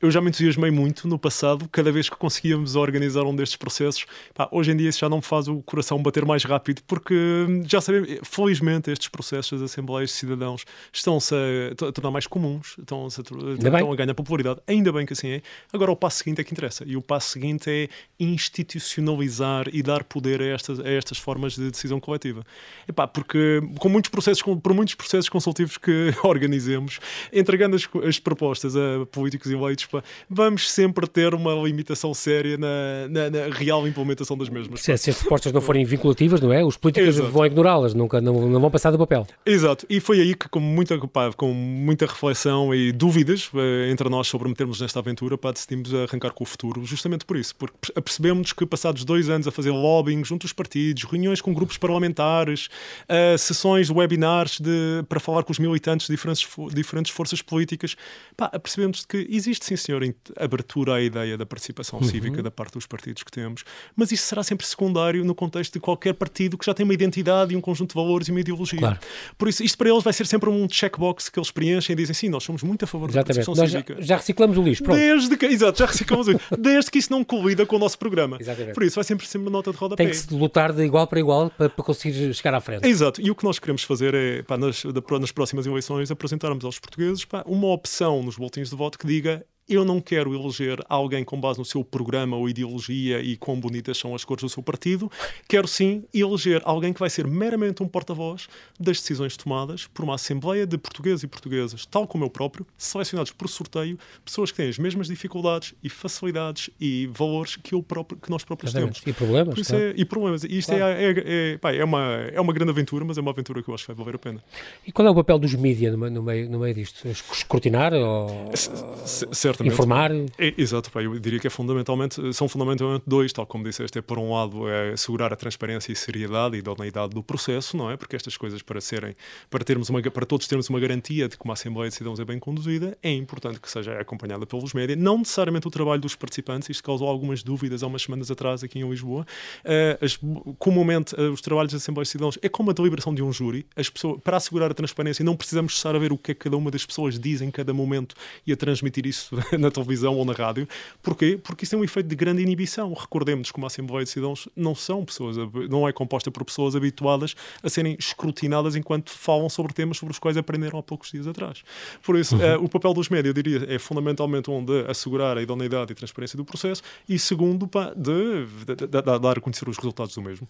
[0.00, 4.06] eu já me entusiasmei muito no passado, cada vez que conseguíamos organizar um destes processos.
[4.30, 7.14] Epá, hoje em dia isso já não me faz o coração bater mais rápido, porque
[7.14, 12.26] hum, já sabemos, felizmente, estes processos das Assembleias de Cidadãos estão-se a, a, tornar mais
[12.26, 14.60] comuns, estão-se a, estão a ganhar popularidade.
[14.66, 15.42] Ainda bem que assim é.
[15.72, 16.84] Agora, o passo seguinte é que interessa.
[16.86, 21.54] E o passo seguinte é institucionalizar e e dar poder a estas, a estas formas
[21.54, 22.44] de decisão coletiva.
[22.86, 27.00] Epá, porque com muitos processos, com, por muitos processos consultivos que organizemos,
[27.32, 33.08] entregando as, as propostas a políticos eleitos, pá, vamos sempre ter uma limitação séria na,
[33.08, 34.80] na, na real implementação das mesmas.
[34.80, 36.64] Se, se, as propostas não forem vinculativas, não é?
[36.64, 37.30] Os políticos Exato.
[37.30, 39.26] vão ignorá-las, nunca não, não vão passar do papel.
[39.44, 44.08] Exato, e foi aí que, com muita, pá, com muita reflexão e dúvidas eh, entre
[44.08, 47.74] nós sobre metermos nesta aventura, pá, decidimos arrancar com o futuro, justamente por isso, porque
[47.94, 52.68] apercebemos que passados dois anos a fazer lobbying junto aos partidos, reuniões com grupos parlamentares,
[53.08, 57.96] uh, sessões webinars de, para falar com os militantes de diferentes, diferentes forças políticas,
[58.36, 60.02] pá, apercebemos que existe sim, senhor,
[60.36, 62.04] abertura à ideia da participação uhum.
[62.04, 65.80] cívica da parte dos partidos que temos, mas isso será sempre secundário no contexto de
[65.80, 68.78] qualquer partido que já tem uma identidade e um conjunto de valores e uma ideologia.
[68.78, 68.98] Claro.
[69.36, 72.14] Por isso, isto para eles vai ser sempre um checkbox que eles preenchem e dizem
[72.14, 73.40] sim, nós somos muito a favor Exatamente.
[73.40, 73.94] da participação cívica.
[74.00, 74.98] Já, já reciclamos o lixo, pronto.
[74.98, 76.44] Desde que, exato, já reciclamos o lixo.
[76.58, 78.38] Desde que isso não colida com o nosso programa.
[78.40, 78.74] Exatamente.
[78.74, 80.04] Por isso, vai sempre ser uma nota de rodapé.
[80.04, 82.86] Tem que se lutar de igual para igual para, para conseguir chegar à frente.
[82.86, 83.20] Exato.
[83.20, 87.24] E o que nós queremos fazer é, pá, nas, nas próximas eleições, apresentarmos aos portugueses
[87.24, 91.40] pá, uma opção nos boletins de voto que diga eu não quero eleger alguém com
[91.40, 95.10] base no seu programa ou ideologia e quão bonitas são as cores do seu partido.
[95.48, 100.16] Quero sim eleger alguém que vai ser meramente um porta-voz das decisões tomadas por uma
[100.16, 104.68] Assembleia de portugueses e portuguesas, tal como eu próprio, selecionados por sorteio, pessoas que têm
[104.68, 109.00] as mesmas dificuldades e facilidades e valores que, eu próprio, que nós próprios temos.
[109.06, 109.66] E problemas.
[109.66, 109.84] Claro.
[109.84, 110.42] É, e problemas.
[110.42, 110.94] E isto é, claro.
[110.94, 112.02] é, é, é, é, uma,
[112.32, 114.18] é uma grande aventura, mas é uma aventura que eu acho que vai valer a
[114.18, 114.42] pena.
[114.84, 117.06] E qual é o papel dos mídias no, no, meio, no meio disto?
[117.06, 117.92] Escrutinar?
[117.94, 118.50] Ou...
[118.56, 120.10] certo Informar?
[120.38, 124.02] É, exato, pá, eu diria que é fundamentalmente, são fundamentalmente dois, tal como disseste, é
[124.02, 127.96] por um lado é assegurar a transparência e seriedade e idoneidade do processo, não é?
[127.96, 129.14] Porque estas coisas para serem,
[129.48, 132.24] para termos uma, para todos termos uma garantia de que uma Assembleia de Cidadãos é
[132.24, 136.68] bem conduzida, é importante que seja acompanhada pelos médias, não necessariamente o trabalho dos participantes,
[136.68, 139.26] isto causou algumas dúvidas há umas semanas atrás aqui em Lisboa.
[139.64, 140.18] Uh, as,
[140.58, 143.66] comumente uh, os trabalhos das Assembleias de Cidadãos é como a deliberação de um júri,
[143.76, 146.40] as pessoas, para assegurar a transparência não precisamos estar a ver o que é que
[146.40, 148.14] cada uma das pessoas diz em cada momento
[148.46, 150.68] e a transmitir isso na televisão ou na rádio.
[151.02, 151.38] Porquê?
[151.42, 152.92] Porque isso tem um efeito de grande inibição.
[152.92, 155.36] Recordemos que uma Assembleia de Cidadãos não são pessoas,
[155.68, 160.18] não é composta por pessoas habituadas a serem escrutinadas enquanto falam sobre temas sobre os
[160.18, 161.62] quais aprenderam há poucos dias atrás.
[162.02, 162.56] Por isso, uhum.
[162.56, 165.94] uh, o papel dos médias, eu diria, é fundamentalmente um de assegurar a idoneidade e
[165.94, 170.14] transparência do processo e, segundo, pá, de, de, de, de, dar a conhecer os resultados
[170.14, 170.48] do mesmo.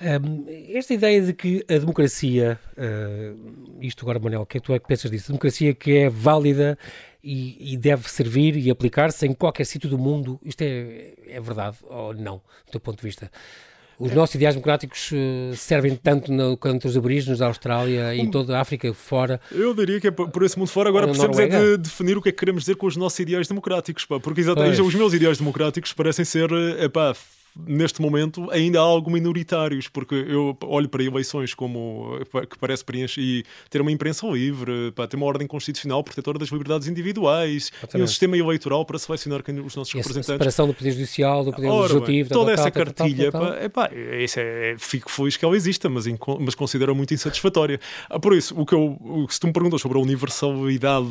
[0.00, 4.66] Um, esta ideia de que a democracia, uh, isto agora, Manuel, o que é que
[4.66, 5.26] tu é que pensas disso?
[5.26, 6.78] A democracia que é válida
[7.22, 10.40] e, e deve servir e aplicar-se em qualquer sítio do mundo.
[10.44, 13.30] Isto é, é verdade ou não, do teu ponto de vista?
[13.98, 18.30] Os nossos ideais democráticos uh, servem tanto no, quanto os aborígenes da Austrália e em
[18.30, 19.40] toda a África fora.
[19.50, 20.88] Eu diria que é por esse mundo fora.
[20.88, 23.48] Agora precisamos é de definir o que é que queremos dizer com os nossos ideais
[23.48, 27.12] democráticos, pá, porque exatamente os meus ideais democráticos parecem ser eh, epá,
[27.66, 32.18] neste momento ainda há algo minoritários, porque eu olho para eleições como
[32.48, 36.50] que parece preencher e ter uma imprensa livre, para ter uma ordem constitucional protetora das
[36.50, 40.30] liberdades individuais e um sistema eleitoral para selecionar os nossos e representantes.
[40.30, 43.30] A separação do poder judicial, do poder Ora, legislativo, toda essa cartilha,
[43.62, 43.90] epá,
[44.22, 46.06] isso é, fico feliz que ela exista, mas,
[46.40, 47.80] mas considero muito insatisfatória.
[48.08, 51.08] Ah, por isso, o que eu, se tu me perguntas sobre a universalidade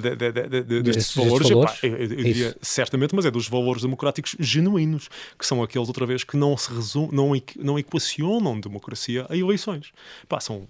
[0.00, 5.08] de, de, de, de, destes valores, eu, diria certamente, mas é dos valores democráticos genuínos,
[5.38, 9.92] que são aqueles, outra vez, que não se resum, não, não equacionam democracia a eleições.
[10.28, 10.68] Passam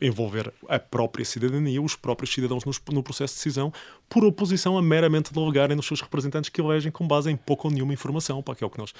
[0.00, 3.72] a envolver a própria cidadania, os próprios cidadãos no, no processo de decisão,
[4.08, 7.74] por oposição a meramente delegarem nos seus representantes que elegem com base em pouco ou
[7.74, 8.92] nenhuma informação, pá, que é o que nós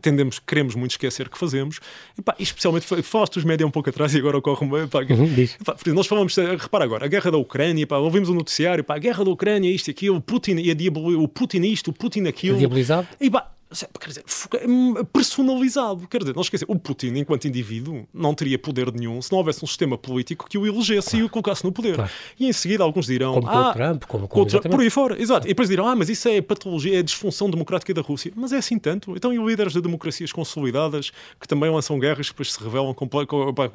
[0.00, 1.80] tendemos, queremos muito esquecer que fazemos.
[2.16, 4.72] E, pá, especialmente, falaste dos média um pouco atrás e agora ocorre-me.
[4.72, 8.98] Uhum, nós falamos, repara agora, a guerra da Ucrânia, pá, ouvimos o noticiário, pá, a
[8.98, 10.74] guerra da Ucrânia, isto e aquilo, Putin e a
[11.18, 12.56] o Putin isto, o Putin aquilo.
[12.56, 13.06] É diabolizado?
[13.20, 13.50] E, pá,
[14.00, 14.24] quer dizer,
[14.66, 16.08] hum, personalizado.
[16.08, 19.62] Quer dizer, não esquecer, o Putin, enquanto indivíduo, não teria poder nenhum se não houvesse
[19.62, 21.24] um sistema político que o elegesse claro.
[21.24, 21.96] e o colocasse no poder.
[21.96, 22.10] Claro.
[22.38, 23.34] E em seguida alguns dirão.
[23.34, 25.20] Como ah, com o Trump, como com o Trump, por aí fora.
[25.20, 25.46] Exato.
[25.46, 28.32] E depois dirão, ah, mas isso é patologia, é disfunção democrática da Rússia.
[28.34, 29.14] Mas é assim tanto.
[29.16, 33.08] Então, e líderes de democracias consolidadas que também lançam guerras que depois se revelam com,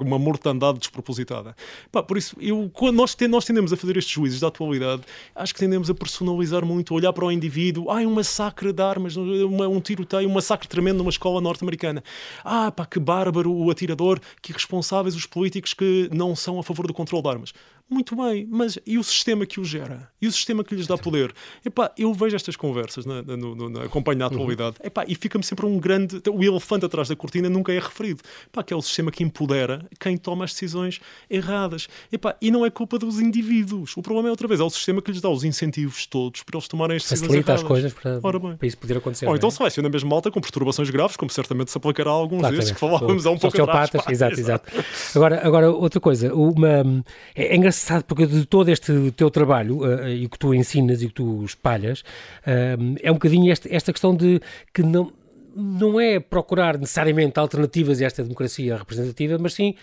[0.02, 1.56] uma mortandade despropositada.
[1.92, 5.04] Pá, por isso, eu, quando nós, nós tendemos a fazer estes juízos da atualidade,
[5.36, 9.16] acho que tendemos a personalizar muito, olhar para o indivíduo, ah, um massacre de armas,
[9.16, 12.04] uma, um tiroteio, um massacre tremendo numa escola norte-americana.
[12.44, 16.88] Ah, pá, que bárbaro o atirador, que irresponsáveis os políticos que não são a favor
[16.88, 17.54] do controle de armas.
[17.90, 20.10] Muito bem, mas e o sistema que o gera?
[20.20, 21.34] E o sistema que lhes dá poder?
[21.64, 24.88] Epá, eu vejo estas conversas na, na, na, na acompanho na atualidade uhum.
[24.88, 26.22] Epá, e fica-me sempre um grande.
[26.32, 28.22] O elefante atrás da cortina nunca é referido.
[28.48, 31.88] Epá, que é o sistema que empodera quem toma as decisões erradas.
[32.12, 33.96] Epá, e não é culpa dos indivíduos.
[33.98, 36.58] O problema é outra vez, é o sistema que lhes dá os incentivos todos para
[36.58, 37.64] eles tomarem as decisões Facilita erradas.
[37.64, 38.22] as coisas para,
[38.58, 39.28] para isso poder acontecer.
[39.28, 39.52] Ou então, é?
[39.52, 42.56] se vai seleciona mesmo malta com perturbações graves, como certamente se aplicará a alguns claro,
[42.56, 43.90] desses que falávamos há um pouco atrás.
[43.90, 44.72] Pá, exato, exato.
[45.16, 47.04] Agora, agora, outra coisa, uma,
[47.36, 47.73] é engraçado
[48.08, 52.02] porque de todo este teu trabalho uh, e que tu ensinas e que tu espalhas,
[52.02, 54.42] uh, é um bocadinho esta, esta questão de
[54.74, 55.12] que não
[55.56, 59.76] não é procurar necessariamente alternativas a esta democracia representativa, mas sim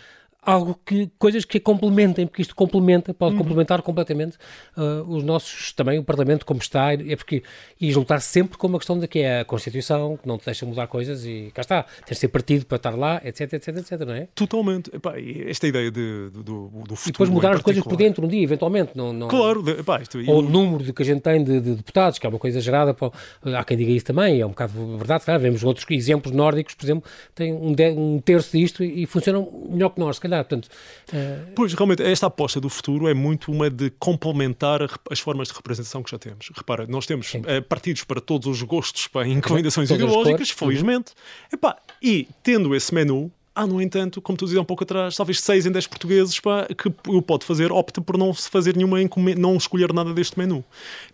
[0.43, 3.39] algo que coisas que a complementem, porque isto complementa, pode uhum.
[3.39, 4.39] complementar completamente
[4.77, 7.43] uh, os nossos também o Parlamento como está, é porque
[7.81, 10.47] e juntar -se sempre com uma questão de que é a Constituição, que não te
[10.47, 13.77] deixa mudar coisas e cá está, tens de ser partido para estar lá, etc, etc,
[13.77, 14.29] etc, não é?
[14.35, 14.91] Totalmente.
[14.95, 15.15] Epá,
[15.47, 17.09] esta ideia de, do, do futuro.
[17.09, 18.93] E depois mudar as coisas por dentro um dia, eventualmente.
[18.95, 19.29] Não, não...
[19.29, 22.27] Claro, epá, isto, ou o número de que a gente tem de, de, deputados, que
[22.27, 23.11] é uma coisa gerada, para,
[23.59, 26.85] há quem diga isso também, é um bocado verdade, claro, vemos outros exemplos nórdicos, por
[26.85, 30.30] exemplo, têm um, de, um terço disto e, e funcionam melhor que nós, se calhar
[30.31, 30.45] calhar.
[30.45, 30.69] Portanto,
[31.13, 31.53] uh...
[31.55, 36.03] Pois, realmente, esta aposta do futuro é muito uma de complementar as formas de representação
[36.03, 36.51] que já temos.
[36.55, 41.13] Repara, nós temos uh, partidos para todos os gostos, para inclinações ideológicas, felizmente.
[41.13, 41.49] Uhum.
[41.55, 45.41] Epá, e tendo esse menu, Há, no entanto, como tu dizia um pouco atrás, talvez
[45.41, 48.99] 6 em 10 portugueses pá, que o pode fazer, opta por não fazer nenhuma
[49.37, 50.65] não escolher nada deste menu.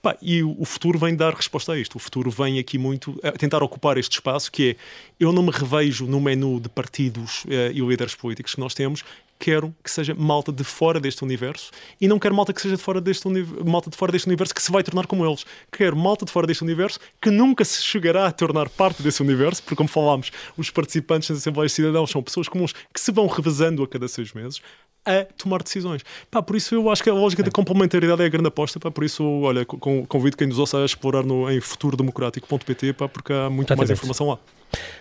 [0.03, 1.97] Pá, e o, o, futuro vem dar resposta a isto.
[1.97, 4.77] O futuro vem aqui muito a tentar ocupar este espaço que é
[5.19, 9.03] eu não me revejo no menu de partidos eh, e líderes políticos que nós temos,
[9.39, 11.71] quero que seja malta de fora deste universo
[12.01, 13.29] e não quero malta que seja de fora deste
[13.65, 15.45] malta de fora deste universo que se vai tornar como eles.
[15.71, 19.63] Quero malta de fora deste universo que nunca se chegará a tornar parte desse universo,
[19.63, 23.27] porque como falámos, os participantes das Assembleias de Cidadãos são pessoas comuns que se vão
[23.27, 24.61] revezando a cada seis meses
[25.07, 26.03] a tomar decisões.
[26.31, 28.91] Pá, por isso eu acho que a lógica da complementaridade é a grande aposta, pá,
[28.91, 33.77] por isso, olha, convido quem nos ouça a explorar no, em futurodemocrático.pt, porque há muito
[33.77, 34.39] mais informação lá.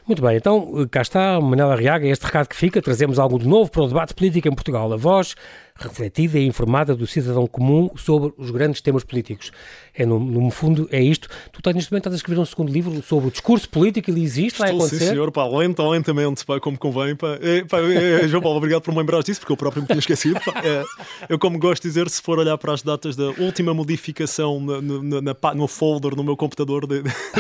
[0.08, 3.70] Muito bem, então cá está, Manela Arriaga, este recado que fica, trazemos algo de novo
[3.72, 4.94] para o debate político em Portugal.
[4.94, 5.36] A voz
[5.78, 9.52] refletida e informada do cidadão comum sobre os grandes temas políticos.
[9.94, 11.28] É, no, no fundo, é isto.
[11.52, 14.24] Tu tens, neste momento estás a escrever um segundo livro sobre o discurso político, ele
[14.24, 15.00] existe, Estou, vai acontecer?
[15.00, 17.16] sim senhor, pá, lenta, lentamente, pá, como convém.
[17.16, 17.38] Pá.
[17.42, 19.88] É, pá, é, é, João Paulo, obrigado por me lembrar disso, porque eu próprio me
[19.88, 20.40] tinha esquecido.
[20.64, 20.84] É,
[21.28, 24.82] eu, como gosto de dizer, se for olhar para as datas da última modificação na,
[24.82, 27.10] na, na, no folder no meu computador, de, de,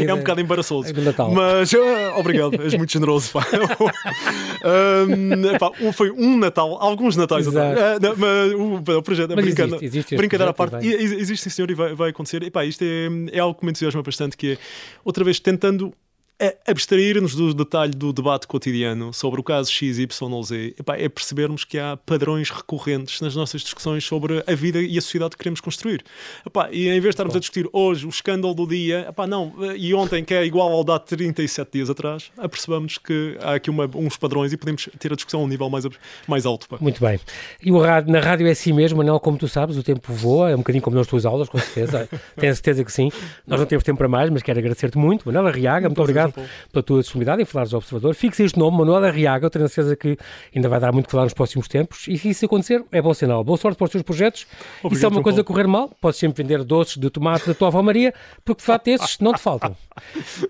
[0.00, 0.88] é, é um bocado embaraçoso.
[1.34, 3.32] Mas, uh, obrigado, és muito generoso.
[3.32, 3.46] Pá.
[5.08, 8.00] um, pá, foi um Natal, alguns Natais Exato.
[8.00, 11.70] Não, mas, o, o projeto, mas brincando, existe, existe brincadeira à parte, existe sim senhor
[11.70, 12.42] e vai, vai acontecer.
[12.42, 14.58] E pá, isto é, é algo que me entusiasma bastante, que é,
[15.04, 15.92] outra vez, tentando
[16.66, 21.08] abstrair-nos do detalhe do debate cotidiano sobre o caso X, Y ou Z epá, é
[21.08, 25.38] percebermos que há padrões recorrentes nas nossas discussões sobre a vida e a sociedade que
[25.38, 26.04] queremos construir.
[26.44, 29.54] Epá, e em vez de estarmos a discutir hoje o escândalo do dia, epá, não,
[29.76, 33.70] e ontem que é igual ao dado de 37 dias atrás, apercebamos que há aqui
[33.70, 35.86] uma, uns padrões e podemos ter a discussão a um nível mais,
[36.28, 36.68] mais alto.
[36.68, 36.76] Pá.
[36.80, 37.18] Muito bem.
[37.62, 40.50] E o rádio, na rádio é assim mesmo, Manel, como tu sabes, o tempo voa,
[40.50, 42.08] é um bocadinho como nas tuas aulas, com certeza.
[42.36, 43.10] Tenho certeza que sim.
[43.46, 45.24] Nós não temos tempo para mais, mas quero agradecer-te muito.
[45.26, 48.14] Manel Arriaga, muito, muito obrigado pela tua disponibilidade em falares ao Observador.
[48.14, 50.16] Fixe este nome, Manuel Arriaga, eu tenho a certeza que
[50.54, 52.06] ainda vai dar muito que falar nos próximos tempos.
[52.08, 53.42] E se isso acontecer, é bom sinal.
[53.44, 54.46] Boa sorte para os teus projetos.
[54.82, 57.54] Obrigado, e se é uma coisa correr mal, podes sempre vender doces de tomate da
[57.54, 58.12] tua avó Maria,
[58.44, 59.76] porque de facto esses não te faltam.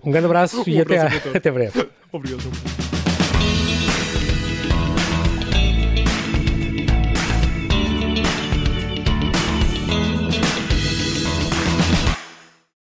[0.02, 0.98] Um grande abraço um e até,
[1.34, 1.88] até breve.
[2.12, 2.95] Obrigado.